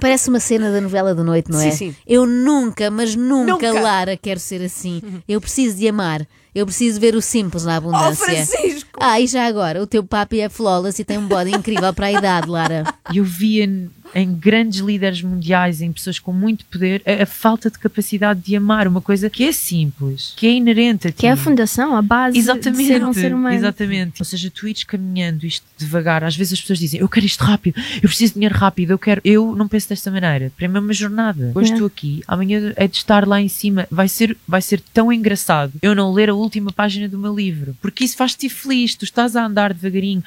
Parece 0.00 0.28
uma 0.28 0.40
cena 0.40 0.72
da 0.72 0.80
novela 0.80 1.14
da 1.14 1.22
noite, 1.22 1.50
não 1.50 1.60
é? 1.60 1.70
Sim, 1.70 1.76
sim. 1.92 1.96
Eu 2.04 2.26
nunca, 2.26 2.90
mas 2.90 3.14
nunca, 3.14 3.52
Nunca. 3.68 3.72
Lara, 3.80 4.16
quero 4.16 4.40
ser 4.40 4.60
assim. 4.62 5.00
Eu 5.28 5.40
preciso 5.40 5.76
de 5.76 5.86
amar. 5.88 6.26
Eu 6.54 6.66
preciso 6.66 6.98
ver 7.00 7.14
o 7.14 7.22
simples 7.22 7.64
na 7.64 7.74
Oh, 7.74 7.76
abundância. 7.76 8.26
Francisco! 8.26 8.90
ah, 9.00 9.20
e 9.20 9.26
já 9.26 9.46
agora, 9.46 9.80
o 9.80 9.86
teu 9.86 10.02
papi 10.04 10.40
é 10.40 10.48
flawless 10.48 11.00
e 11.00 11.04
tem 11.04 11.16
um 11.16 11.26
body 11.28 11.52
incrível 11.54 11.94
para 11.94 12.06
a 12.08 12.12
idade, 12.12 12.48
Lara. 12.48 12.84
E 13.12 13.18
eu 13.18 13.24
via 13.24 13.66
em 14.14 14.34
grandes 14.34 14.80
líderes 14.80 15.22
mundiais, 15.22 15.80
em 15.80 15.92
pessoas 15.92 16.18
com 16.18 16.32
muito 16.32 16.64
poder, 16.66 17.02
a, 17.06 17.22
a 17.22 17.26
falta 17.26 17.70
de 17.70 17.78
capacidade 17.78 18.40
de 18.40 18.54
amar, 18.56 18.86
uma 18.86 19.00
coisa 19.00 19.30
que 19.30 19.44
é 19.44 19.52
simples, 19.52 20.32
que 20.36 20.46
é 20.46 20.52
inerente 20.52 21.08
a 21.08 21.10
ti. 21.12 21.18
Que 21.18 21.26
é 21.26 21.30
a 21.32 21.36
fundação, 21.36 21.96
a 21.96 22.02
base 22.02 22.38
Exatamente, 22.38 22.82
de 22.82 22.86
ser 22.88 23.04
um 23.04 23.12
ser 23.12 23.34
humano. 23.34 23.54
exatamente. 23.54 24.20
Ou 24.20 24.24
seja, 24.24 24.50
tu 24.50 24.68
ires 24.68 24.84
caminhando 24.84 25.46
isto 25.46 25.64
devagar, 25.78 26.22
às 26.24 26.36
vezes 26.36 26.54
as 26.54 26.60
pessoas 26.60 26.78
dizem, 26.78 27.00
eu 27.00 27.08
quero 27.08 27.26
isto 27.26 27.42
rápido, 27.42 27.80
eu 27.96 28.08
preciso 28.08 28.32
de 28.32 28.34
dinheiro 28.34 28.54
rápido, 28.54 28.90
eu 28.90 28.98
quero. 28.98 29.20
Eu 29.24 29.54
não 29.56 29.66
penso 29.68 29.88
desta 29.88 30.10
maneira. 30.10 30.52
Para 30.56 30.68
mim 30.68 30.76
é 30.76 30.80
uma 30.80 30.92
jornada. 30.92 31.52
Hoje 31.54 31.70
É. 31.70 31.74
estou 31.74 31.86
aqui, 31.86 32.22
amanhã 32.28 32.72
é 32.76 32.86
de 32.86 32.96
estar 32.96 33.26
lá 33.26 33.40
em 33.40 33.48
cima. 33.48 33.86
Vai 33.90 34.08
ser, 34.08 34.36
vai 34.46 34.60
ser 34.62 34.80
tão 34.92 35.12
engraçado 35.12 35.72
eu 35.82 35.94
não 35.94 36.12
ler 36.12 36.30
a 36.30 36.34
última 36.34 36.72
página 36.72 37.08
do 37.08 37.18
meu 37.18 37.34
livro, 37.34 37.76
porque 37.80 38.04
isso 38.04 38.16
faz-te 38.16 38.48
feliz, 38.48 38.94
tu 38.94 39.04
estás 39.04 39.34
a 39.36 39.44
andar 39.46 39.72
devagarinho. 39.72 40.22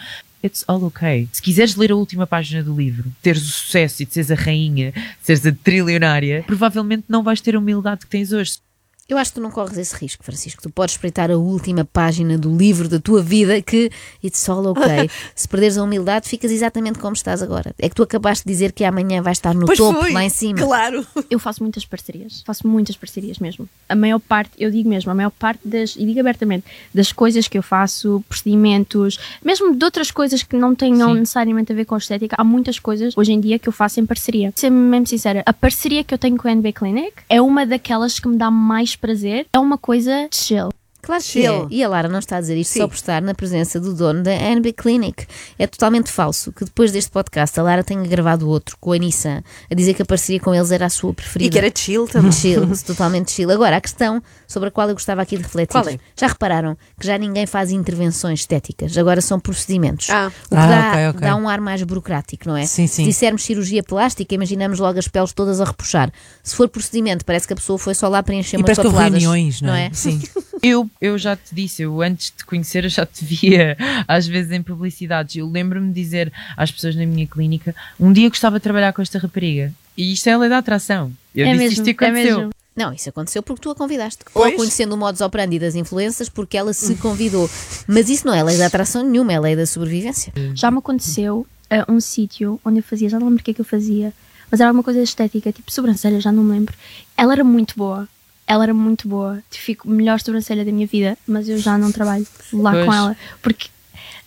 It's 0.46 0.64
all 0.68 0.84
okay. 0.84 1.28
Se 1.32 1.42
quiseres 1.42 1.76
ler 1.76 1.92
a 1.92 1.96
última 1.96 2.28
página 2.28 2.62
do 2.62 2.76
livro, 2.76 3.12
teres 3.20 3.42
o 3.42 3.52
sucesso 3.52 4.04
e 4.04 4.06
de 4.06 4.14
seres 4.14 4.30
a 4.30 4.36
rainha, 4.36 4.94
seres 5.20 5.44
a 5.44 5.52
trilionária, 5.52 6.44
provavelmente 6.46 7.06
não 7.10 7.24
vais 7.24 7.42
ter 7.42 7.56
a 7.56 7.60
humildade 7.60 8.02
que 8.02 8.08
tens 8.08 8.32
hoje. 8.32 8.60
Eu 9.08 9.20
acho 9.20 9.30
que 9.30 9.36
tu 9.36 9.42
não 9.42 9.52
corres 9.52 9.78
esse 9.78 9.96
risco, 9.96 10.24
Francisco. 10.24 10.64
Tu 10.64 10.70
podes 10.72 10.96
espreitar 10.96 11.30
a 11.30 11.38
última 11.38 11.86
página 11.86 12.40
do 12.40 12.58
livro 12.58 12.90
da 12.90 13.00
tua 13.00 13.22
vida 13.22 13.62
que 13.62 13.92
it's 14.24 14.50
all 14.50 14.66
okay. 14.66 15.08
Se 15.36 15.48
perderes 15.48 15.78
a 15.78 15.84
humildade, 15.84 16.28
ficas 16.28 16.50
exatamente 16.50 16.98
como 16.98 17.14
estás 17.14 17.44
agora. 17.44 17.76
É 17.78 17.88
que 17.88 17.94
tu 17.94 18.02
acabaste 18.02 18.44
de 18.44 18.52
dizer 18.52 18.72
que 18.72 18.84
amanhã 18.84 19.22
vais 19.22 19.38
estar 19.38 19.54
no 19.54 19.68
Pois 19.68 19.78
topo, 19.78 20.00
foi, 20.00 20.12
lá 20.12 20.24
em 20.24 20.30
cima. 20.30 20.58
Claro. 20.60 21.06
Eu 21.30 21.38
faço 21.38 21.62
muitas 21.62 21.86
parcerias. 21.86 22.42
Faço 22.48 22.68
muitas 22.68 22.98
parcerias 22.98 23.38
mesmo. 23.38 23.70
A 23.88 23.94
maior 23.94 24.18
parte, 24.18 24.54
eu 24.58 24.72
digo 24.72 24.90
mesmo, 24.90 25.12
a 25.12 25.14
maior 25.14 25.30
parte 25.30 25.60
das, 25.64 25.96
e 25.96 26.04
digo 26.04 26.20
abertamente, 26.20 26.66
das 26.92 27.12
coisas 27.12 27.48
que 27.48 27.60
eu 27.60 27.64
faço, 27.64 28.26
procedimentos, 28.28 29.20
mesmo 29.44 29.76
de 29.76 29.86
outras 29.86 30.10
coisas 30.10 30.42
que 30.42 30.58
não 30.58 30.74
tenham 30.74 31.14
Sim. 31.14 31.20
necessariamente 31.20 31.72
a 31.72 31.76
ver 31.76 31.86
com 31.86 31.96
estética, 31.96 32.36
há 32.40 32.44
muitas 32.44 32.80
coisas 32.80 33.16
hoje 33.16 33.34
em 33.34 33.40
dia 33.40 33.60
que 33.60 33.70
eu 33.70 33.74
faço 33.74 34.00
em 34.00 34.06
parceria. 34.06 34.52
Ser 34.56 34.72
mesmo 34.72 35.06
sincera, 35.06 35.44
a 35.46 35.54
parceria 35.54 36.04
que 36.04 36.12
eu 36.12 36.18
tenho 36.18 36.38
com 36.38 36.48
a 36.48 36.52
NB 36.52 36.74
Clinic 36.74 37.14
é 37.30 37.40
uma 37.40 37.68
daquelas 37.68 38.20
que 38.20 38.28
me 38.28 38.36
dá 38.36 38.50
mais 38.50 38.95
prazer. 38.98 39.46
É 39.54 39.60
uma 39.60 39.78
coisa 39.78 40.28
chill. 40.32 40.70
Claro 41.06 41.22
que 41.24 41.40
é. 41.40 41.52
Chill. 41.52 41.68
E 41.70 41.84
a 41.84 41.88
Lara 41.88 42.10
não 42.10 42.18
está 42.20 42.38
a 42.38 42.42
dizer 42.42 42.58
isto 42.58 42.74
Sim. 42.74 42.80
só 42.80 42.88
por 42.88 42.96
estar 42.96 43.22
na 43.22 43.34
presença 43.36 43.80
do 43.80 43.94
dono 43.94 44.24
da 44.24 44.34
NB 44.34 44.74
Clinic. 44.74 45.28
É 45.60 45.68
totalmente 45.68 46.12
falso 46.12 46.52
que 46.52 46.66
depois 46.66 46.92
deste 46.92 47.12
podcast 47.12 47.60
a 47.60 47.64
Lara 47.64 47.84
tenha 47.84 48.02
gravado 48.08 48.50
outro 48.50 48.76
com 48.80 48.92
a 48.92 48.98
Nissan 48.98 49.44
a 49.72 49.76
dizer 49.76 49.94
que 49.94 50.02
a 50.02 50.06
parceria 50.06 50.40
com 50.40 50.54
eles 50.56 50.72
era 50.72 50.86
a 50.88 50.90
sua 50.90 51.14
preferida. 51.14 51.48
E 51.48 51.52
que 51.52 51.58
era 51.66 51.72
chill 51.76 52.08
também. 52.08 52.32
Chill, 52.36 52.68
totalmente 52.86 53.32
chill. 53.32 53.52
Agora, 53.52 53.78
a 53.78 53.82
questão 53.82 54.22
sobre 54.48 54.70
a 54.70 54.72
qual 54.72 54.88
eu 54.90 54.96
gostava 54.96 55.22
aqui 55.22 55.38
de 55.38 55.44
refletir. 55.44 55.72
Qual 55.72 55.88
é? 55.88 55.98
Já 56.20 56.28
repararam 56.28 56.76
que 57.00 57.06
já 57.06 57.18
ninguém 57.18 57.46
faz 57.46 57.72
intervenções 57.72 58.40
estéticas, 58.42 58.98
agora 58.98 59.22
são 59.22 59.40
procedimentos. 59.40 60.10
Ah. 60.10 60.32
O 60.46 60.50
que 60.50 60.56
Ah, 60.56 60.68
dá, 60.68 60.90
ok, 60.92 61.08
ok. 61.10 61.22
dá 61.22 61.36
um 61.36 61.48
ar 61.48 61.62
mais 61.62 61.82
burocrático, 61.84 62.48
não 62.48 62.58
é? 62.58 62.66
Sim, 62.66 62.88
sim. 62.88 63.04
Se 63.04 63.10
dissermos 63.10 63.44
cirurgia 63.44 63.84
plástica, 63.84 64.34
imaginamos 64.34 64.80
logo 64.80 64.98
as 65.00 65.08
peles 65.08 65.34
todas 65.34 65.62
a 65.62 65.66
repuxar. 65.66 66.12
Se 66.44 66.56
for 66.56 66.68
procedimento, 66.68 67.24
parece 67.24 67.46
que 67.48 67.54
a 67.54 67.56
pessoa 67.56 67.78
foi 67.78 67.94
só 67.94 68.08
lá 68.08 68.24
preencher 68.24 68.58
E 68.58 68.60
umas 68.60 68.66
parece 68.66 68.82
que 68.82 68.88
houve 68.88 68.98
papeladas. 68.98 69.22
reuniões, 69.24 69.62
não 69.62 69.74
é? 69.74 69.90
Sim. 69.94 70.22
Eu, 70.64 70.90
eu 71.00 71.18
já 71.18 71.36
te 71.36 71.54
disse, 71.54 71.84
eu 71.84 72.02
antes 72.02 72.28
de 72.28 72.38
te 72.38 72.46
conhecer, 72.46 72.84
eu 72.84 72.90
já 72.90 73.06
te 73.06 73.24
via 73.26 73.78
às 74.08 74.28
vezes 74.28 74.52
em 74.52 74.62
publicidades. 74.62 75.36
Eu 75.36 75.50
lembro-me 75.50 75.88
de 75.88 75.94
dizer 75.94 76.32
às 76.56 76.72
pessoas 76.72 76.96
na 76.96 77.06
minha 77.06 77.28
clínica: 77.28 77.76
um 78.00 78.12
dia 78.12 78.30
gostava 78.30 78.60
de 78.60 78.64
trabalhar 78.64 78.94
com 78.94 79.02
esta 79.02 79.20
rapariga. 79.20 79.74
E 79.98 80.12
isto 80.12 80.28
é 80.28 80.34
a 80.34 80.38
lei 80.38 80.50
da 80.50 80.58
atração. 80.58 81.12
Eu 81.34 81.48
é 81.48 81.52
disse 81.52 81.64
mesmo, 81.64 81.74
isto 81.74 81.88
e 81.88 81.90
é 81.90 81.94
aconteceu. 81.94 82.38
mesmo. 82.38 82.52
Não, 82.76 82.92
isso 82.92 83.08
aconteceu 83.08 83.42
porque 83.42 83.62
tu 83.62 83.70
a 83.70 83.76
convidaste. 83.76 84.26
Pois. 84.34 84.52
Ou 84.52 84.58
conhecendo 84.58 84.94
o 84.94 84.98
modus 84.98 85.22
operandi 85.22 85.58
das 85.58 85.76
influências 85.76 86.28
porque 86.28 86.58
ela 86.58 86.74
se 86.74 86.96
convidou. 86.96 87.50
Mas 87.88 88.10
isso 88.10 88.28
não 88.28 88.34
é 88.34 88.44
lei 88.44 88.58
da 88.58 88.66
atração 88.66 89.02
nenhuma, 89.02 89.32
é 89.32 89.40
lei 89.40 89.56
da 89.56 89.66
sobrevivência. 89.66 90.34
Já 90.54 90.70
me 90.70 90.80
aconteceu 90.80 91.48
a 91.70 91.90
um 91.90 92.02
sítio 92.02 92.60
onde 92.66 92.80
eu 92.80 92.84
fazia, 92.84 93.08
já 93.08 93.18
não 93.18 93.28
lembro 93.28 93.42
o 93.42 93.44
que 93.46 93.52
é 93.52 93.54
que 93.54 93.62
eu 93.62 93.66
fazia, 93.66 94.14
mas 94.52 94.60
era 94.60 94.70
alguma 94.70 94.84
coisa 94.84 95.02
estética, 95.02 95.52
tipo 95.54 95.72
sobrancelha, 95.72 96.20
já 96.20 96.34
não 96.34 96.44
me 96.44 96.52
lembro. 96.52 96.76
Ela 97.18 97.34
era 97.34 97.44
muito 97.44 97.76
boa. 97.78 98.10
Ela 98.48 98.64
era 98.66 98.74
muito 98.74 99.08
boa. 99.08 99.42
Fico 99.50 99.90
melhor 99.90 100.20
sobrancelha 100.20 100.64
da 100.64 100.72
minha 100.72 100.86
vida, 100.88 101.18
mas 101.28 101.50
eu 101.50 101.58
já 101.58 101.78
não 101.78 101.92
trabalho 101.92 102.26
lá 102.54 102.72
Pois. 102.72 102.86
com 102.86 102.94
ela. 102.94 103.18
Porque 103.42 103.70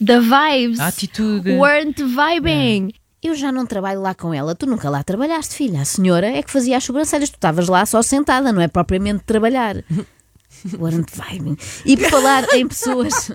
the 0.04 0.18
vibes 0.20 0.80
A 0.80 0.88
atitude. 0.88 1.50
weren't 1.52 2.02
vibing. 2.02 2.92
Eu 3.22 3.34
já 3.34 3.50
não 3.50 3.66
trabalho 3.66 4.00
lá 4.00 4.14
com 4.14 4.32
ela, 4.32 4.54
tu 4.54 4.64
nunca 4.66 4.88
lá 4.88 5.02
trabalhaste, 5.02 5.54
filha. 5.54 5.80
A 5.80 5.84
senhora 5.84 6.26
é 6.28 6.42
que 6.42 6.50
fazia 6.50 6.76
as 6.76 6.84
sobrancelhas, 6.84 7.30
tu 7.30 7.34
estavas 7.34 7.68
lá 7.68 7.84
só 7.84 8.00
sentada, 8.02 8.52
não 8.52 8.60
é 8.62 8.68
propriamente 8.68 9.24
trabalhar. 9.24 9.76
Warrant 10.78 11.08
vibing. 11.12 11.56
E 11.84 11.96
por 11.96 12.10
falar 12.10 12.44
em 12.54 12.66
pessoas. 12.66 13.30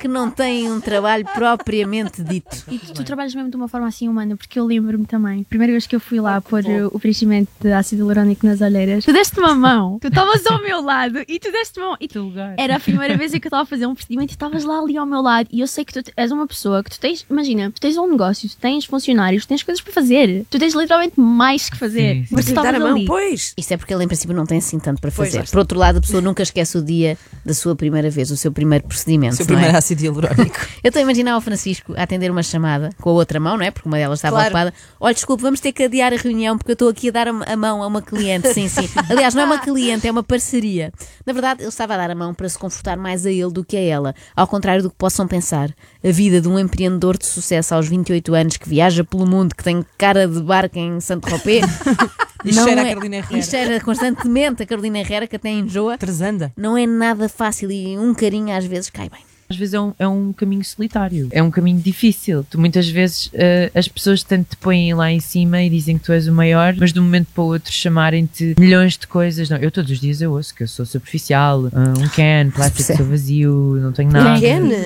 Que 0.00 0.08
não 0.08 0.30
têm 0.30 0.70
um 0.70 0.80
trabalho 0.80 1.24
propriamente 1.34 2.22
dito. 2.22 2.64
E 2.70 2.78
tu, 2.78 2.94
tu 2.94 3.04
trabalhas 3.04 3.34
mesmo 3.34 3.50
de 3.50 3.56
uma 3.56 3.68
forma 3.68 3.86
assim 3.86 4.08
humana, 4.08 4.36
porque 4.36 4.58
eu 4.58 4.64
lembro-me 4.64 5.06
também, 5.06 5.42
primeira 5.44 5.72
vez 5.72 5.86
que 5.86 5.94
eu 5.96 6.00
fui 6.00 6.20
lá 6.20 6.40
pôr 6.40 6.64
uh, 6.64 6.88
o 6.92 6.98
preenchimento 6.98 7.50
de 7.60 7.72
ácido 7.72 8.02
hialurônico 8.02 8.46
nas 8.46 8.60
olheiras, 8.60 9.04
tu 9.04 9.12
deste 9.12 9.38
uma 9.38 9.54
mão, 9.54 9.98
tu 10.00 10.08
estavas 10.08 10.46
ao 10.46 10.60
meu 10.62 10.80
lado 10.80 11.22
e 11.26 11.38
tu 11.38 11.50
deste 11.50 11.78
uma 11.78 11.88
mão. 11.88 11.96
E 12.00 12.08
lugar. 12.18 12.54
era 12.58 12.76
a 12.76 12.80
primeira 12.80 13.16
vez 13.16 13.34
em 13.34 13.40
que 13.40 13.46
eu 13.46 13.48
estava 13.48 13.62
a 13.62 13.66
fazer 13.66 13.86
um 13.86 13.94
procedimento 13.94 14.32
e 14.32 14.34
estavas 14.34 14.64
lá 14.64 14.78
ali 14.78 14.96
ao 14.96 15.06
meu 15.06 15.20
lado. 15.20 15.48
E 15.52 15.60
eu 15.60 15.66
sei 15.66 15.84
que 15.84 15.92
tu 15.92 16.12
és 16.16 16.30
uma 16.30 16.46
pessoa 16.46 16.82
que 16.82 16.90
tu 16.90 17.00
tens, 17.00 17.24
imagina, 17.30 17.70
tu 17.70 17.80
tens 17.80 17.96
um 17.96 18.08
negócio, 18.08 18.48
tu 18.48 18.56
tens 18.56 18.84
funcionários, 18.84 19.44
tu 19.44 19.48
tens 19.48 19.62
coisas 19.62 19.82
para 19.82 19.92
fazer. 19.92 20.44
Tu 20.50 20.58
tens 20.58 20.74
literalmente 20.74 21.18
mais 21.18 21.68
que 21.68 21.76
fazer. 21.76 22.14
Sim, 22.14 22.24
sim. 22.24 22.34
Mas 22.34 22.44
tu 22.44 22.48
estavas 22.48 22.74
a 22.74 22.78
mão, 22.78 22.96
ali. 22.96 23.04
pois. 23.04 23.54
Isso 23.56 23.74
é 23.74 23.76
porque 23.76 23.92
ele, 23.92 24.04
em 24.04 24.08
princípio, 24.08 24.34
não 24.34 24.46
tem 24.46 24.58
assim 24.58 24.78
tanto 24.78 25.00
para 25.00 25.10
Pois, 25.10 25.28
fazer. 25.28 25.44
está. 25.44 25.52
Por 25.52 25.58
outro 25.58 25.78
lado, 25.78 25.98
a 25.98 26.00
pessoa 26.00 26.20
nunca 26.20 26.42
esquece 26.42 26.78
o 26.78 26.82
dia 26.82 27.18
da 27.44 27.54
sua 27.54 27.74
primeira 27.76 28.10
vez, 28.10 28.30
o 28.30 28.36
seu 28.36 28.52
primeiro 28.52 28.86
procedimento. 28.86 29.36
Seu 29.36 29.46
não 29.46 29.58
é? 29.58 29.70
Ácido 29.86 30.02
hialurónico. 30.04 30.58
Eu 30.82 30.88
estou 30.88 31.00
a 31.00 31.02
imaginar 31.02 31.36
o 31.36 31.40
Francisco 31.40 31.94
a 31.96 32.02
atender 32.02 32.30
uma 32.30 32.42
chamada 32.42 32.90
com 33.00 33.10
a 33.10 33.12
outra 33.12 33.38
mão, 33.40 33.56
não 33.56 33.64
é? 33.64 33.70
Porque 33.70 33.88
uma 33.88 33.96
delas 33.96 34.18
estava 34.18 34.36
Claro. 34.36 34.48
ocupada. 34.48 34.74
Olha, 35.00 35.14
desculpe, 35.14 35.42
vamos 35.42 35.60
ter 35.60 35.72
que 35.72 35.84
adiar 35.84 36.12
a 36.12 36.16
reunião 36.16 36.56
porque 36.58 36.72
eu 36.72 36.74
estou 36.74 36.88
aqui 36.88 37.08
a 37.08 37.12
dar 37.12 37.28
a 37.28 37.36
a 37.46 37.56
mão 37.56 37.82
a 37.82 37.86
uma 37.86 38.02
cliente. 38.02 38.52
Sim, 38.52 38.68
sim. 38.68 38.88
Aliás, 39.08 39.34
não 39.34 39.42
é 39.42 39.44
uma 39.46 39.58
cliente, 39.58 40.06
é 40.06 40.10
uma 40.10 40.22
parceria. 40.22 40.92
Na 41.24 41.32
verdade, 41.32 41.62
ele 41.62 41.68
estava 41.68 41.94
a 41.94 41.96
dar 41.96 42.10
a 42.10 42.14
mão 42.14 42.34
para 42.34 42.48
se 42.48 42.58
confortar 42.58 42.96
mais 42.96 43.24
a 43.24 43.30
ele 43.30 43.50
do 43.50 43.64
que 43.64 43.76
a 43.76 43.80
ela. 43.80 44.14
Ao 44.34 44.46
contrário 44.46 44.82
do 44.82 44.90
que 44.90 44.96
possam 44.96 45.26
pensar. 45.28 45.70
A 46.04 46.10
vida 46.10 46.40
de 46.40 46.48
um 46.48 46.58
empreendedor 46.58 47.16
de 47.18 47.26
sucesso 47.26 47.74
aos 47.74 47.88
28 47.88 48.34
anos 48.34 48.56
que 48.56 48.68
viaja 48.68 49.04
pelo 49.04 49.26
mundo, 49.26 49.54
que 49.54 49.62
tem 49.62 49.84
cara 49.98 50.26
de 50.26 50.40
barco 50.42 50.78
em 50.78 51.00
Santo 51.00 51.26
Tropez. 51.28 51.64
E 52.44 52.52
não 52.54 52.64
cheira 52.64 52.82
a 52.82 52.84
é- 52.84 52.88
Carolina 52.90 53.16
Herrera. 53.16 53.38
E 53.38 53.42
cheira 53.42 53.80
constantemente 53.80 54.62
a 54.62 54.66
Carolina 54.66 54.98
Herrera, 55.00 55.26
que 55.26 55.34
até 55.34 55.48
enjoa. 55.50 55.98
Tresanda. 55.98 56.52
Não 56.56 56.76
é 56.76 56.86
nada 56.86 57.28
fácil 57.28 57.72
e 57.72 57.98
um 57.98 58.14
carinho 58.14 58.54
às 58.56 58.64
vezes 58.64 58.88
cai 58.88 59.08
bem. 59.08 59.20
Às 59.48 59.56
vezes 59.56 59.74
é 59.74 59.80
um, 59.80 59.92
é 59.98 60.08
um 60.08 60.32
caminho 60.32 60.64
solitário, 60.64 61.28
é 61.30 61.42
um 61.42 61.50
caminho 61.50 61.80
difícil. 61.80 62.44
Tu 62.48 62.58
muitas 62.58 62.88
vezes 62.88 63.30
eh, 63.32 63.70
as 63.74 63.86
pessoas 63.88 64.22
tanto 64.22 64.50
te 64.50 64.56
põem 64.56 64.92
lá 64.94 65.10
em 65.10 65.20
cima 65.20 65.62
e 65.62 65.70
dizem 65.70 65.98
que 65.98 66.04
tu 66.04 66.12
és 66.12 66.26
o 66.26 66.32
maior, 66.32 66.74
mas 66.76 66.92
de 66.92 67.00
um 67.00 67.04
momento 67.04 67.28
para 67.34 67.42
o 67.42 67.46
outro 67.46 67.72
chamarem-te 67.72 68.54
milhões 68.58 68.96
de 68.96 69.06
coisas. 69.06 69.48
Não, 69.48 69.56
eu 69.58 69.70
todos 69.70 69.90
os 69.90 70.00
dias 70.00 70.20
eu 70.20 70.32
ouço 70.32 70.54
que 70.54 70.62
eu 70.62 70.68
sou 70.68 70.84
superficial, 70.84 71.66
ah, 71.72 71.94
um 71.98 72.08
can, 72.08 72.50
plástico 72.54 72.96
sou 72.96 73.06
vazio, 73.06 73.76
não 73.80 73.92
tenho 73.92 74.10
nada. 74.10 74.40
Ken? 74.40 74.66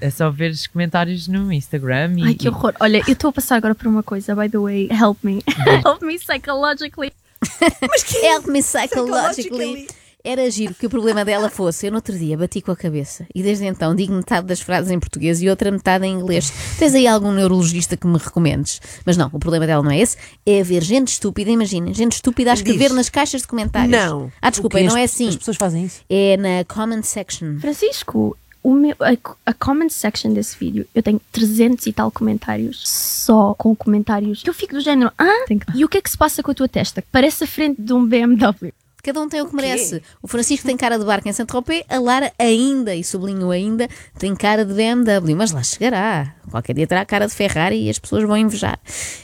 É 0.00 0.10
só 0.10 0.30
ver 0.30 0.50
os 0.50 0.66
comentários 0.66 1.26
no 1.26 1.52
Instagram 1.52 2.14
e, 2.18 2.22
Ai, 2.22 2.34
que 2.34 2.48
horror. 2.48 2.74
Olha, 2.80 3.02
eu 3.06 3.12
estou 3.12 3.30
a 3.30 3.32
passar 3.32 3.56
agora 3.56 3.74
por 3.74 3.86
uma 3.86 4.02
coisa, 4.02 4.34
by 4.34 4.48
the 4.48 4.58
way, 4.58 4.88
help 4.90 5.18
me. 5.22 5.42
help 5.84 6.02
me 6.02 6.18
psychologically. 6.18 7.12
Help 8.22 8.46
me 8.46 8.62
psychologically. 8.62 9.86
Era 10.28 10.50
giro 10.50 10.74
que 10.74 10.84
o 10.84 10.90
problema 10.90 11.24
dela 11.24 11.48
fosse. 11.48 11.86
Eu 11.86 11.92
no 11.92 11.98
outro 11.98 12.18
dia 12.18 12.36
bati 12.36 12.60
com 12.60 12.72
a 12.72 12.76
cabeça 12.76 13.24
e 13.32 13.44
desde 13.44 13.64
então 13.64 13.94
digo 13.94 14.12
metade 14.12 14.44
das 14.44 14.60
frases 14.60 14.90
em 14.90 14.98
português 14.98 15.40
e 15.40 15.48
outra 15.48 15.70
metade 15.70 16.04
em 16.04 16.14
inglês. 16.14 16.52
Tens 16.76 16.96
aí 16.96 17.06
algum 17.06 17.30
neurologista 17.30 17.96
que 17.96 18.08
me 18.08 18.18
recomendes? 18.18 18.80
Mas 19.04 19.16
não, 19.16 19.28
o 19.32 19.38
problema 19.38 19.68
dela 19.68 19.84
não 19.84 19.90
é 19.92 20.00
esse. 20.00 20.16
É 20.44 20.62
haver 20.62 20.82
gente 20.82 21.12
estúpida, 21.12 21.48
imaginem, 21.48 21.94
gente 21.94 22.14
estúpida 22.14 22.50
a 22.50 22.54
escrever 22.54 22.88
Diz. 22.88 22.96
nas 22.96 23.08
caixas 23.08 23.42
de 23.42 23.46
comentários. 23.46 23.92
Não. 23.92 24.32
Ah, 24.42 24.50
quê? 24.50 24.82
não 24.82 24.96
é 24.96 25.04
As- 25.04 25.12
assim. 25.12 25.28
As 25.28 25.36
pessoas 25.36 25.56
fazem 25.56 25.84
isso. 25.84 26.00
É 26.10 26.36
na 26.36 26.64
comment 26.64 27.02
section. 27.04 27.60
Francisco, 27.60 28.36
o 28.64 28.74
meu, 28.74 28.96
a, 28.98 29.16
a 29.48 29.54
comment 29.54 29.90
section 29.90 30.32
desse 30.32 30.58
vídeo, 30.58 30.88
eu 30.92 31.04
tenho 31.04 31.20
300 31.30 31.86
e 31.86 31.92
tal 31.92 32.10
comentários 32.10 32.82
só 32.84 33.54
com 33.54 33.76
comentários 33.76 34.42
que 34.42 34.50
eu 34.50 34.54
fico 34.54 34.74
do 34.74 34.80
género, 34.80 35.12
ah, 35.16 35.44
e 35.72 35.84
o 35.84 35.88
que 35.88 35.98
é 35.98 36.02
que 36.02 36.10
se 36.10 36.18
passa 36.18 36.42
com 36.42 36.50
a 36.50 36.54
tua 36.54 36.66
testa? 36.68 37.04
Parece 37.12 37.44
a 37.44 37.46
frente 37.46 37.80
de 37.80 37.92
um 37.92 38.04
BMW. 38.04 38.72
Cada 39.06 39.20
um 39.20 39.28
tem 39.28 39.40
o 39.40 39.46
que 39.46 39.54
merece. 39.54 40.02
O 40.20 40.26
Francisco 40.26 40.66
tem 40.66 40.76
cara 40.76 40.98
de 40.98 41.04
barco 41.04 41.28
em 41.28 41.32
Saint-Tropez, 41.32 41.84
a 41.88 41.96
Lara 42.00 42.32
ainda, 42.36 42.92
e 42.92 43.04
sublinho 43.04 43.52
ainda, 43.52 43.88
tem 44.18 44.34
cara 44.34 44.64
de 44.64 44.74
BMW, 44.74 45.36
mas 45.36 45.52
lá 45.52 45.62
chegará. 45.62 46.34
Qualquer 46.50 46.74
dia 46.74 46.88
terá 46.88 47.04
cara 47.04 47.28
de 47.28 47.32
Ferrari 47.32 47.84
e 47.84 47.88
as 47.88 48.00
pessoas 48.00 48.24
vão 48.24 48.36
invejar. 48.36 48.80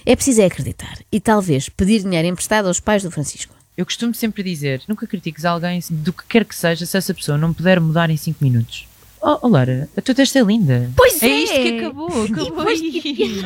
É 0.07 0.15
preciso 0.15 0.41
é 0.41 0.45
acreditar 0.45 1.01
e 1.11 1.19
talvez 1.19 1.69
pedir 1.69 2.01
dinheiro 2.01 2.29
emprestado 2.29 2.69
aos 2.69 2.79
pais 2.79 3.03
do 3.03 3.11
Francisco. 3.11 3.57
Eu 3.77 3.85
costumo 3.85 4.15
sempre 4.15 4.45
dizer: 4.45 4.83
nunca 4.87 5.05
critiques 5.05 5.45
alguém 5.45 5.81
do 5.91 6.13
que 6.13 6.27
quer 6.29 6.45
que 6.45 6.55
seja 6.55 6.87
se 6.87 6.97
essa 6.97 7.13
pessoa 7.13 7.37
não 7.37 7.53
puder 7.53 7.81
mudar 7.81 8.09
em 8.09 8.17
5 8.17 8.39
minutos. 8.41 8.87
Oh, 9.25 9.39
oh 9.43 9.49
Lara, 9.49 9.89
a 9.97 10.01
tua 10.03 10.15
testa 10.15 10.41
é 10.41 10.43
linda. 10.43 10.91
Pois 10.97 11.23
é. 11.23 11.27
é. 11.29 11.43
isto 11.45 11.55
que 11.55 11.79
acabou, 11.79 12.07
acabou 12.09 12.45
depois- 12.45 12.81
aí. 12.81 13.43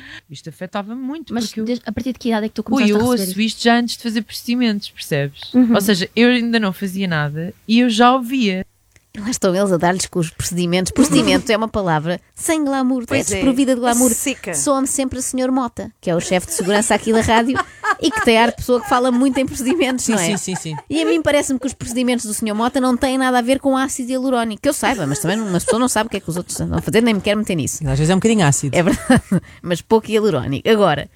Isto 0.30 0.50
afetava 0.50 0.94
muito, 0.94 1.32
Mas 1.32 1.46
porque 1.52 1.72
eu... 1.72 1.78
a 1.86 1.92
partir 1.92 2.12
de 2.12 2.18
que 2.18 2.28
idade 2.28 2.46
é 2.46 2.48
que 2.48 2.54
tu 2.54 2.60
Ui, 2.60 2.64
começaste 2.64 2.92
eu 2.92 2.96
a 2.96 3.12
receber 3.12 3.30
ouço 3.30 3.40
isto 3.40 3.62
já 3.62 3.78
antes 3.78 3.96
de 3.96 4.02
fazer 4.02 4.22
procedimentos, 4.22 4.90
percebes? 4.90 5.40
Ou 5.54 5.80
seja, 5.80 6.08
eu 6.14 6.28
ainda 6.28 6.60
não 6.60 6.72
fazia 6.72 7.08
nada 7.08 7.54
e 7.66 7.80
eu 7.80 7.88
já 7.88 8.12
ouvia. 8.14 8.64
Lá 9.18 9.30
estão 9.30 9.54
eles 9.56 9.72
a 9.72 9.76
dar-lhes 9.78 10.06
com 10.06 10.18
os 10.18 10.30
procedimentos. 10.30 10.92
Procedimento 10.92 11.50
é 11.50 11.56
uma 11.56 11.66
palavra 11.66 12.20
sem 12.34 12.62
glamour, 12.64 13.02
é 13.02 13.06
Pois 13.06 13.30
é. 13.30 13.34
desprovida 13.36 13.74
de 13.74 13.80
glamour. 13.80 14.10
Seca. 14.10 14.54
Soa-me 14.54 14.86
sempre 14.86 15.18
a 15.18 15.22
Sr. 15.22 15.50
Mota, 15.50 15.90
que 16.00 16.10
é 16.10 16.14
o 16.14 16.20
chefe 16.20 16.46
de 16.48 16.52
segurança 16.52 16.94
aqui 16.94 17.12
da 17.12 17.20
rádio 17.22 17.58
e 18.00 18.10
que 18.10 18.24
tem 18.24 18.38
ar 18.38 18.50
de 18.50 18.56
pessoa 18.56 18.80
que 18.80 18.88
fala 18.88 19.10
muito 19.10 19.38
em 19.38 19.46
procedimentos, 19.46 20.04
Sim, 20.04 20.12
não 20.12 20.18
é? 20.18 20.24
sim, 20.24 20.36
sim, 20.36 20.56
sim. 20.56 20.76
E 20.88 21.02
a 21.02 21.04
mim 21.04 21.20
parece-me 21.22 21.58
que 21.58 21.66
os 21.66 21.74
procedimentos 21.74 22.24
do 22.24 22.34
Sr. 22.34 22.54
Mota 22.54 22.80
não 22.80 22.96
têm 22.96 23.18
nada 23.18 23.38
a 23.38 23.42
ver 23.42 23.58
com 23.58 23.76
ácido 23.76 24.10
hialurónico. 24.10 24.62
Que 24.62 24.68
eu 24.68 24.72
saiba, 24.72 25.06
mas 25.06 25.18
também 25.18 25.40
uma 25.40 25.58
pessoa 25.60 25.78
não 25.78 25.88
sabe 25.88 26.06
o 26.06 26.10
que 26.10 26.16
é 26.16 26.20
que 26.20 26.28
os 26.28 26.36
outros 26.36 26.60
andam 26.60 26.78
a 26.78 26.82
fazer, 26.82 27.02
nem 27.02 27.14
me 27.14 27.20
quero 27.20 27.38
meter 27.38 27.54
nisso. 27.54 27.86
Às 27.86 27.98
vezes 27.98 28.10
é 28.10 28.14
um 28.14 28.18
bocadinho 28.18 28.46
ácido. 28.46 28.76
É 28.76 28.82
verdade, 28.82 29.22
mas 29.62 29.80
pouco 29.82 30.10
hialurónico. 30.10 30.68
Agora, 30.68 31.08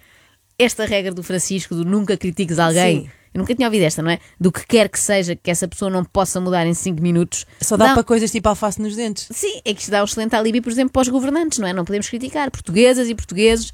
esta 0.58 0.84
regra 0.84 1.12
do 1.12 1.22
Francisco 1.22 1.74
do 1.74 1.84
nunca 1.84 2.16
critiques 2.16 2.58
alguém, 2.58 3.02
Sim. 3.02 3.10
Eu 3.34 3.38
nunca 3.38 3.54
tinha 3.54 3.66
ouvido 3.68 3.82
esta, 3.82 4.02
não 4.02 4.10
é? 4.10 4.18
Do 4.38 4.52
que 4.52 4.66
quer 4.66 4.88
que 4.88 4.98
seja 4.98 5.34
que 5.34 5.50
essa 5.50 5.66
pessoa 5.66 5.90
não 5.90 6.04
possa 6.04 6.40
mudar 6.40 6.66
em 6.66 6.74
5 6.74 7.00
minutos. 7.02 7.46
Só 7.60 7.76
dá 7.76 7.88
Dá- 7.88 7.94
para 7.94 8.04
coisas 8.04 8.30
tipo 8.30 8.48
alface 8.48 8.80
nos 8.80 8.94
dentes. 8.94 9.28
Sim, 9.30 9.60
é 9.64 9.72
que 9.72 9.80
isto 9.80 9.90
dá 9.90 10.02
um 10.02 10.04
excelente 10.04 10.34
alibi, 10.36 10.60
por 10.60 10.70
exemplo, 10.70 10.92
para 10.92 11.02
os 11.02 11.08
governantes, 11.08 11.58
não 11.58 11.66
é? 11.68 11.72
Não 11.72 11.84
podemos 11.84 12.08
criticar. 12.08 12.50
Portuguesas 12.50 13.08
e 13.08 13.14
portugueses, 13.14 13.72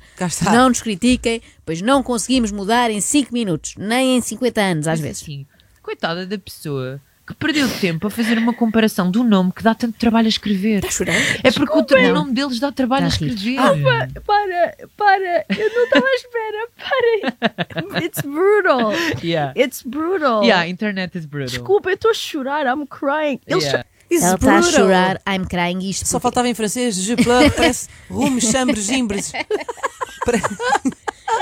não 0.52 0.68
nos 0.68 0.80
critiquem, 0.80 1.42
pois 1.64 1.82
não 1.82 2.02
conseguimos 2.02 2.52
mudar 2.52 2.90
em 2.90 3.00
5 3.00 3.32
minutos, 3.32 3.74
nem 3.76 4.16
em 4.16 4.20
50 4.20 4.60
anos, 4.60 4.86
às 4.86 5.00
Mas 5.00 5.08
vezes. 5.08 5.22
assim, 5.22 5.46
coitada 5.82 6.26
da 6.26 6.38
pessoa 6.38 7.00
que 7.28 7.34
perdeu 7.34 7.68
tempo 7.78 8.06
a 8.06 8.10
fazer 8.10 8.38
uma 8.38 8.54
comparação 8.54 9.10
do 9.10 9.22
nome 9.22 9.52
que 9.52 9.62
dá 9.62 9.74
tanto 9.74 9.98
trabalho 9.98 10.24
a 10.24 10.28
escrever. 10.30 10.78
Está 10.78 10.90
chorando? 10.90 11.18
É 11.44 11.50
porque 11.52 11.94
o 11.94 12.14
nome 12.14 12.32
deles 12.32 12.58
dá 12.58 12.72
trabalho 12.72 13.04
a 13.04 13.08
Está 13.08 13.24
a 13.26 13.28
rir. 13.28 13.34
escrever. 13.34 14.22
Para, 14.24 14.74
para, 14.96 15.44
eu 15.58 15.74
não 15.74 15.84
estava 15.84 16.06
à 16.06 16.14
espera, 16.14 16.68
para. 16.78 18.00
It's 18.02 18.20
brutal. 18.22 18.92
yeah. 19.22 19.52
It's 19.54 19.82
brutal. 19.82 20.42
yeah, 20.42 20.66
internet 20.66 21.18
is 21.18 21.26
brutal. 21.26 21.48
Desculpa, 21.50 21.90
eu 21.90 21.94
estou 21.96 22.10
a 22.10 22.14
chorar, 22.14 22.66
I'm 22.66 22.86
crying. 22.86 23.38
Eles 23.46 23.64
Yeah. 23.64 23.84
Isso 24.10 24.24
Ela 24.24 24.34
está 24.36 24.56
a 24.56 24.62
chorar, 24.62 25.20
I'm 25.28 25.44
crying 25.46 25.80
isto. 25.86 26.06
Só 26.08 26.12
porque- 26.12 26.22
faltava 26.22 26.48
em 26.48 26.54
francês, 26.54 26.96
je 26.96 27.14
pleure, 27.14 27.50
parece 27.50 27.88
rumo, 28.08 28.40
chambre, 28.40 28.80
gimbres. 28.80 29.32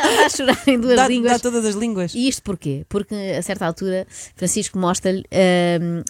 A 0.27 0.29
chorar 0.29 0.59
em 0.67 0.79
duas 0.81 0.97
Dá, 0.97 1.09
línguas. 1.09 1.33
dá 1.33 1.39
todas 1.39 1.65
as 1.65 1.75
línguas. 1.75 2.15
E 2.15 2.29
isto 2.29 2.43
porquê? 2.43 2.85
Porque 2.89 3.15
a 3.15 3.43
certa 3.43 3.67
altura 3.67 4.07
Francisco 4.37 4.79
mostra-lhe 4.79 5.25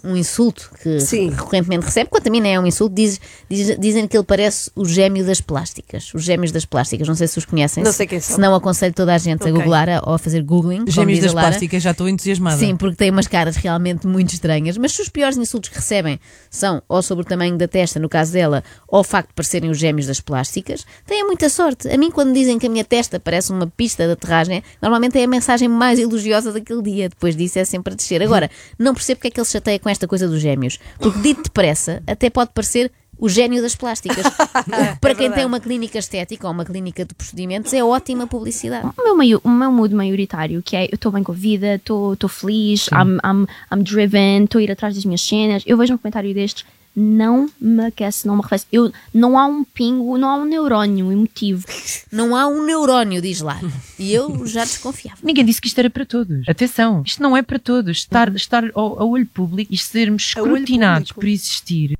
um, 0.05 0.11
um 0.13 0.17
insulto 0.17 0.71
que 0.83 1.01
Sim. 1.01 1.31
recorrentemente 1.31 1.85
recebe, 1.87 2.09
quando 2.11 2.25
também 2.25 2.41
não 2.41 2.49
é 2.49 2.59
um 2.61 2.67
insulto, 2.67 2.95
diz, 2.95 3.21
diz- 3.49 3.79
dizem 3.79 4.07
que 4.07 4.17
ele 4.17 4.25
parece 4.25 4.71
o 4.75 4.85
gêmeo 4.85 5.25
das 5.25 5.41
plásticas. 5.41 6.13
Os 6.15 6.23
gêmeos 6.23 6.53
das 6.53 6.65
plásticas, 6.65 7.07
não 7.09 7.15
sei 7.15 7.27
se 7.29 7.39
os 7.39 7.45
conhecem. 7.45 7.83
Não 7.85 7.91
se- 7.93 7.99
sei 7.99 8.07
quem 8.07 8.21
são. 8.21 8.37
Se 8.37 8.41
não, 8.41 8.55
aconselho 8.55 8.95
toda 8.95 9.15
a 9.15 9.19
gente 9.19 9.43
Ok. 9.43 9.53
a 9.53 9.55
googlar 9.55 9.89
a- 9.89 10.03
ou 10.07 10.15
a 10.15 10.19
fazer 10.19 10.43
googling. 10.43 10.85
Gêmeos 10.89 11.19
a 11.21 11.23
das 11.23 11.33
plásticas, 11.33 11.83
já 11.83 11.91
estou 11.91 12.09
entusiasmada. 12.09 12.57
Sim, 12.59 12.77
porque 12.77 12.97
têm 12.97 13.11
umas 13.11 13.27
caras 13.27 13.57
realmente 13.57 14.07
muito 14.07 14.33
estranhas. 14.33 14.77
Mas 14.79 14.93
se 14.93 15.03
os 15.03 15.09
piores 15.09 15.37
insultos 15.37 15.69
que 15.71 15.77
recebem 15.77 16.19
são 16.51 16.83
ou 16.89 17.03
sobre 17.03 17.23
o 17.25 17.29
tamanho 17.29 17.57
da 17.57 17.69
testa, 17.69 17.99
no 18.01 18.09
caso 18.09 18.33
dela, 18.33 18.63
ou 18.89 19.01
o 19.01 19.05
facto 19.05 19.29
de 19.29 19.35
parecerem 19.35 19.71
os 19.71 19.79
gêmeos 19.79 20.07
das 20.07 20.21
plásticas, 20.21 20.85
têm 21.07 21.25
muita 21.25 21.49
sorte. 21.49 21.89
A 21.89 21.97
mim, 21.99 22.11
quando 22.11 22.33
dizem 22.33 22.59
que 22.59 22.67
a 22.67 22.71
minha 22.71 22.85
testa 22.85 23.19
parece 23.21 23.51
uma 23.53 23.67
pista 23.67 23.86
de 23.95 24.03
aterragem, 24.11 24.63
normalmente 24.83 25.19
é 25.19 25.25
a 25.25 25.29
mensagem 25.29 25.69
mais 25.69 25.99
elogiosa 25.99 26.53
daquele 26.53 26.83
dia. 26.83 27.09
Depois 27.09 27.37
disso 27.37 27.59
é 27.59 27.65
sempre 27.65 27.93
a 27.93 27.97
descer. 27.97 28.23
Agora, 28.23 28.51
não 28.79 28.93
percebo 28.95 29.19
porque 29.19 29.29
é 29.29 29.31
que 29.31 29.39
ele 29.41 29.45
se 29.47 29.53
chateia 29.53 29.79
com 29.79 29.89
esta 29.89 30.09
coisa 30.09 30.27
dos 30.27 30.41
gêmeos. 30.41 30.79
Porque 30.99 31.21
dito 31.21 31.43
depressa, 31.45 32.03
até 32.07 32.29
pode 32.31 32.51
parecer. 32.55 32.91
O 33.19 33.31
gênio 33.31 33.63
das 33.63 33.75
plásticas. 33.75 34.27
Para 35.01 35.15
quem 35.15 35.33
tem 35.33 35.47
uma 35.47 35.59
clínica 35.59 35.99
estética 35.99 36.47
ou 36.47 36.53
uma 36.53 36.67
clínica 36.67 37.03
de 37.03 37.15
procedimentos 37.15 37.73
é 37.73 37.83
ótima 37.83 38.27
publicidade. 38.27 38.87
o 38.99 39.03
meu, 39.03 39.17
maio- 39.17 39.41
o 39.43 39.49
meu 39.49 39.73
mood 39.73 39.95
maioritário, 39.95 40.63
que 40.63 40.77
é 40.77 40.85
eu 40.85 40.97
estou 40.97 41.11
bem 41.11 41.23
com 41.23 41.33
a 41.33 41.35
vida, 41.35 41.77
estou 41.77 42.13
estou 42.13 42.29
feliz, 42.29 42.89
I'm, 42.89 43.17
I'm, 43.27 43.47
I'm 43.75 43.83
driven, 43.83 44.45
estou 44.45 44.59
a 44.59 44.63
ir 44.63 44.71
atrás 44.71 44.95
das 44.95 45.07
minhas 45.07 45.23
cenas. 45.23 45.63
Eu 45.67 45.79
vejo 45.79 45.95
um 45.95 45.97
comentário 45.97 46.35
destes, 46.35 46.67
não 46.97 47.49
me 47.61 47.85
aquece, 47.85 48.27
não 48.27 48.37
me 48.37 48.41
arrefece. 48.41 48.67
Eu, 48.73 48.91
não 49.13 49.39
há 49.39 49.45
um 49.45 49.63
pingo, 49.63 50.17
não 50.17 50.31
há 50.31 50.37
um 50.37 50.47
neurónio 50.47 51.13
emotivo. 51.13 51.67
Não 52.11 52.35
há 52.35 52.47
um 52.47 52.65
neurónio, 52.65 53.21
diz 53.21 53.41
lá. 53.43 53.61
E 53.99 54.13
eu 54.15 54.47
já 54.47 54.65
desconfiava. 54.65 55.19
Ninguém 55.23 55.45
disse 55.45 55.61
que 55.61 55.69
isto 55.69 55.79
era 55.79 55.91
para 55.91 56.07
todos. 56.07 56.49
Atenção, 56.49 57.03
isto 57.05 57.23
não 57.23 57.37
é 57.37 57.43
para 57.43 57.59
todos. 57.59 57.99
Estar, 57.99 58.35
estar 58.35 58.65
ao, 58.75 59.03
ao 59.03 59.11
olho 59.11 59.27
público 59.27 59.75
e 59.75 59.77
sermos 59.77 60.23
escrutinados 60.29 61.13
por 61.13 61.27
existir. 61.27 61.97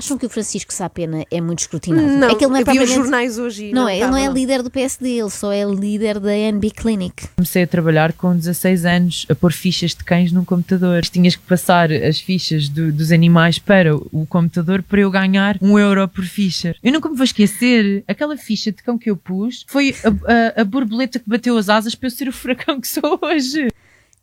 Acham 0.00 0.16
que 0.16 0.24
o 0.24 0.30
Francisco 0.30 0.72
Sapena 0.72 1.26
é 1.30 1.42
muito 1.42 1.58
escrutinado? 1.58 2.08
Não, 2.08 2.30
é 2.30 2.34
que 2.34 2.42
ele 2.42 2.50
não 2.52 2.56
é 2.56 2.62
eu 2.62 2.72
vi 2.72 2.78
os 2.78 2.88
jornais 2.90 3.38
hoje 3.38 3.66
e 3.66 3.72
Não, 3.74 3.86
é, 3.86 3.98
ele 3.98 4.06
não 4.06 4.16
é 4.16 4.28
líder 4.32 4.62
do 4.62 4.70
PSD, 4.70 5.10
ele 5.20 5.28
só 5.28 5.52
é 5.52 5.62
líder 5.62 6.18
da 6.18 6.34
NB 6.34 6.70
Clinic. 6.70 7.28
Comecei 7.36 7.64
a 7.64 7.66
trabalhar 7.66 8.14
com 8.14 8.34
16 8.34 8.86
anos 8.86 9.26
a 9.28 9.34
pôr 9.34 9.52
fichas 9.52 9.90
de 9.94 10.02
cães 10.02 10.32
num 10.32 10.42
computador. 10.42 11.02
Tinhas 11.02 11.36
que 11.36 11.42
passar 11.42 11.92
as 11.92 12.18
fichas 12.18 12.66
do- 12.70 12.90
dos 12.90 13.12
animais 13.12 13.58
para 13.58 13.94
o 13.94 14.24
computador 14.26 14.82
para 14.82 15.00
eu 15.02 15.10
ganhar 15.10 15.58
um 15.60 15.78
euro 15.78 16.08
por 16.08 16.24
ficha. 16.24 16.74
Eu 16.82 16.92
nunca 16.92 17.10
me 17.10 17.14
vou 17.14 17.24
esquecer, 17.24 18.02
aquela 18.08 18.38
ficha 18.38 18.72
de 18.72 18.82
cão 18.82 18.96
que 18.96 19.10
eu 19.10 19.16
pus 19.18 19.66
foi 19.68 19.94
a, 20.02 20.08
a- 20.08 20.62
a 20.62 20.64
borboleta 20.64 21.18
que 21.18 21.28
bateu 21.28 21.58
as 21.58 21.68
asas 21.68 21.94
para 21.94 22.06
eu 22.06 22.10
ser 22.10 22.26
o 22.26 22.32
furacão 22.32 22.80
que 22.80 22.88
sou 22.88 23.18
hoje. 23.20 23.68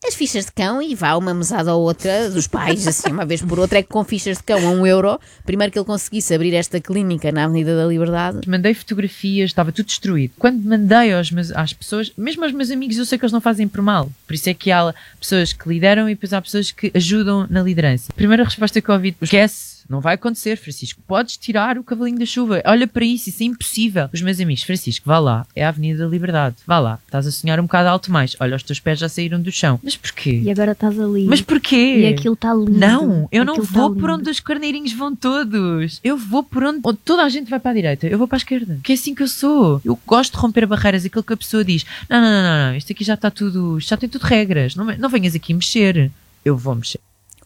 As 0.06 0.14
fichas 0.14 0.46
de 0.46 0.52
cão 0.52 0.82
e 0.82 0.94
vá 0.94 1.16
uma 1.16 1.34
mesada 1.34 1.74
ou 1.74 1.84
outra 1.84 2.30
dos 2.30 2.46
pais, 2.46 2.88
assim, 2.88 3.12
uma 3.12 3.26
vez 3.26 3.42
por 3.42 3.60
outra, 3.60 3.80
é 3.80 3.84
que 3.84 3.90
com 3.90 4.04
fichas 4.04 4.38
de 4.38 4.44
cão 4.44 4.60
a 4.68 4.72
um 4.72 4.86
euro, 4.86 5.20
primeiro 5.44 5.74
que 5.74 5.80
ele 5.80 5.86
conseguisse 5.86 6.34
abrir 6.34 6.54
esta 6.54 6.80
clínica 6.80 7.32
na 7.32 7.46
Avenida 7.46 7.76
da 7.76 7.86
Liberdade. 7.86 8.48
Mandei 8.48 8.74
fotografias, 8.74 9.50
estava 9.50 9.72
tudo 9.72 9.88
destruído. 9.88 10.34
Quando 10.38 10.64
mandei 10.64 11.14
aos 11.14 11.32
meus, 11.32 11.52
às 11.52 11.74
pessoas, 11.74 12.12
mesmo 12.16 12.44
aos 12.44 12.54
meus 12.54 12.70
amigos, 12.70 12.98
eu 12.98 13.06
sei 13.06 13.18
que 13.18 13.26
eles 13.26 13.34
não 13.34 13.42
fazem 13.42 13.68
por 13.68 13.82
mal. 13.82 14.10
Por 14.28 14.34
isso 14.34 14.50
é 14.50 14.54
que 14.54 14.72
há 14.72 14.94
pessoas 15.20 15.52
que 15.52 15.68
lideram 15.68 16.08
e 16.08 16.14
depois 16.14 16.32
há 16.32 16.42
pessoas 16.42 16.72
que 16.72 16.92
ajudam 16.94 17.48
na 17.50 17.64
liderança. 17.64 18.14
Primeira 18.16 18.44
resposta 18.44 18.80
que 18.80 18.90
eu 18.90 18.96
ouvi, 18.96 19.16
esquece, 19.20 19.77
não 19.90 20.02
vai 20.02 20.16
acontecer, 20.16 20.58
Francisco. 20.58 21.02
Podes 21.08 21.38
tirar 21.38 21.78
o 21.78 21.84
cavalinho 21.84 22.20
da 22.20 22.26
chuva. 22.26 22.62
Olha 22.66 22.88
para 22.88 23.06
isso, 23.06 23.30
isso 23.30 23.44
é 23.44 23.46
impossível. 23.46 24.10
Os 24.14 24.22
meus 24.22 24.40
amigos, 24.40 24.64
Francisco, 24.64 25.08
vá 25.08 25.20
lá, 25.20 25.48
é 25.56 25.66
a 25.66 25.70
Avenida 25.70 26.04
da 26.04 26.10
Liberdade. 26.10 26.56
Vá 26.66 26.80
lá, 26.80 27.00
estás 27.06 27.26
a 27.28 27.32
sonhar 27.32 27.60
um 27.60 27.64
bocado 27.64 27.90
alto 27.90 28.12
mais. 28.12 28.36
Olha, 28.40 28.56
os 28.56 28.64
teus 28.64 28.80
pés 28.80 29.00
já 29.00 29.08
saíram 29.10 29.42
do 29.42 29.52
chão. 29.52 29.80
Mas 29.84 29.96
porquê? 29.96 30.42
E 30.44 30.52
agora 30.52 30.72
estás 30.74 31.00
ali. 31.00 31.26
Mas 31.26 31.42
porquê? 31.42 32.00
E 32.00 32.08
aquilo 32.08 32.34
está 32.34 32.54
lindo. 32.54 32.72
Não, 32.78 33.28
eu 33.32 33.46
não 33.46 33.54
Aquilo 33.54 33.68
tá 33.68 33.74
vou 33.74 33.90
lindo. 33.90 34.00
por 34.02 34.10
onde 34.10 34.30
os 34.30 34.40
carneirinhos 34.40 34.94
vão 34.94 35.16
todos. 35.16 36.00
Eu 36.04 36.18
vou 36.18 36.44
por 36.44 36.64
onde, 36.64 36.82
onde 36.84 37.00
toda 37.04 37.24
a 37.24 37.30
gente 37.30 37.50
vai 37.50 37.60
para 37.60 37.72
a 37.72 37.74
direita. 37.74 38.08
Eu 38.08 38.18
vou 38.18 38.28
para 38.28 38.38
a 38.38 38.40
esquerda. 38.40 38.80
Que 38.84 38.92
é 38.94 38.96
assim 38.96 39.16
que 39.16 39.24
eu 39.24 39.28
sou. 39.28 39.82
Eu 39.84 39.98
gosto 40.06 40.34
de 40.34 40.40
romper 40.40 40.66
barreiras. 40.66 41.06
Aquilo 41.06 41.24
que 41.24 41.34
a 41.34 41.38
pessoa 41.38 41.64
diz: 41.64 41.86
não, 42.10 42.22
não, 42.22 42.32
não, 42.32 42.44
não, 42.44 42.72
não 42.72 42.78
isto 42.78 42.92
aqui 42.92 43.04
já 43.04 43.14
está 43.14 43.32
tudo, 43.32 43.78
isto 43.78 43.90
já 43.90 43.98
tem 43.98 44.10
tudo 44.10 44.24
regras. 44.24 44.76
Não, 44.76 44.86
não 44.86 45.10
venhas 45.10 45.36
aqui 45.36 45.54
mexer. 45.54 46.12
Eu 46.44 46.58
vou 46.58 46.76
mexer. 46.76 47.00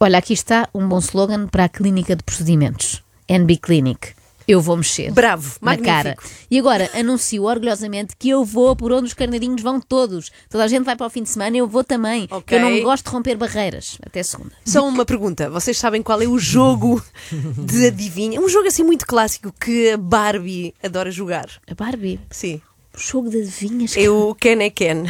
Olha, 0.03 0.17
aqui 0.17 0.33
está 0.33 0.67
um 0.73 0.87
bom 0.87 0.97
slogan 0.97 1.45
para 1.45 1.65
a 1.65 1.69
Clínica 1.69 2.15
de 2.15 2.23
Procedimentos. 2.23 3.03
NB 3.29 3.57
Clinic. 3.57 4.13
Eu 4.47 4.59
vou 4.59 4.75
mexer. 4.75 5.11
Bravo, 5.11 5.59
na 5.61 5.73
magnífico. 5.73 5.93
cara. 5.93 6.17
E 6.49 6.57
agora 6.57 6.89
anuncio 6.95 7.43
orgulhosamente 7.43 8.15
que 8.17 8.27
eu 8.27 8.43
vou 8.43 8.75
por 8.75 8.91
onde 8.91 9.05
os 9.05 9.13
carneirinhos 9.13 9.61
vão 9.61 9.79
todos. 9.79 10.31
Toda 10.49 10.63
a 10.63 10.67
gente 10.67 10.85
vai 10.85 10.95
para 10.95 11.05
o 11.05 11.09
fim 11.11 11.21
de 11.21 11.29
semana, 11.29 11.55
eu 11.55 11.67
vou 11.67 11.83
também. 11.83 12.23
Ok. 12.31 12.41
Que 12.47 12.55
eu 12.55 12.59
não 12.67 12.81
gosto 12.81 13.05
de 13.05 13.11
romper 13.11 13.37
barreiras. 13.37 13.99
Até 14.03 14.23
segunda. 14.23 14.53
Só 14.65 14.87
uma 14.87 15.05
pergunta. 15.05 15.51
Vocês 15.51 15.77
sabem 15.77 16.01
qual 16.01 16.19
é 16.19 16.27
o 16.27 16.39
jogo 16.39 16.99
de 17.63 17.85
adivinha? 17.85 18.41
Um 18.41 18.49
jogo 18.49 18.69
assim 18.69 18.83
muito 18.83 19.05
clássico 19.05 19.53
que 19.53 19.91
a 19.91 19.97
Barbie 19.97 20.73
adora 20.81 21.11
jogar. 21.11 21.47
A 21.69 21.75
Barbie, 21.75 22.19
Sim. 22.31 22.59
o 22.91 22.99
jogo 22.99 23.29
de 23.29 23.37
adivinhas. 23.37 23.95
É 23.95 24.09
o 24.09 24.33
Ken 24.33 24.63
é 24.63 24.71
Ken. 24.71 25.03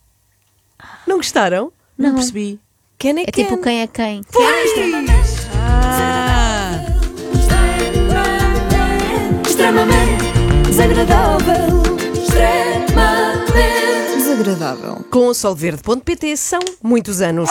Não 1.08 1.16
gostaram? 1.16 1.72
Não. 1.96 2.16
percebi. 2.16 2.60
Ken 2.98 3.16
é, 3.18 3.22
É 3.22 3.26
Ken. 3.26 3.44
tipo 3.44 3.58
quem 3.62 3.80
é 3.82 3.86
quem. 3.86 4.22
Ah, 5.54 6.84
Extremamente 9.46 10.24
desagradável. 10.66 11.82
Extremamente 12.14 13.52
desagradável. 14.16 15.04
Com 15.10 15.28
o 15.28 15.34
solverde.pt 15.34 16.36
são 16.36 16.60
muitos 16.82 17.20
anos. 17.20 17.50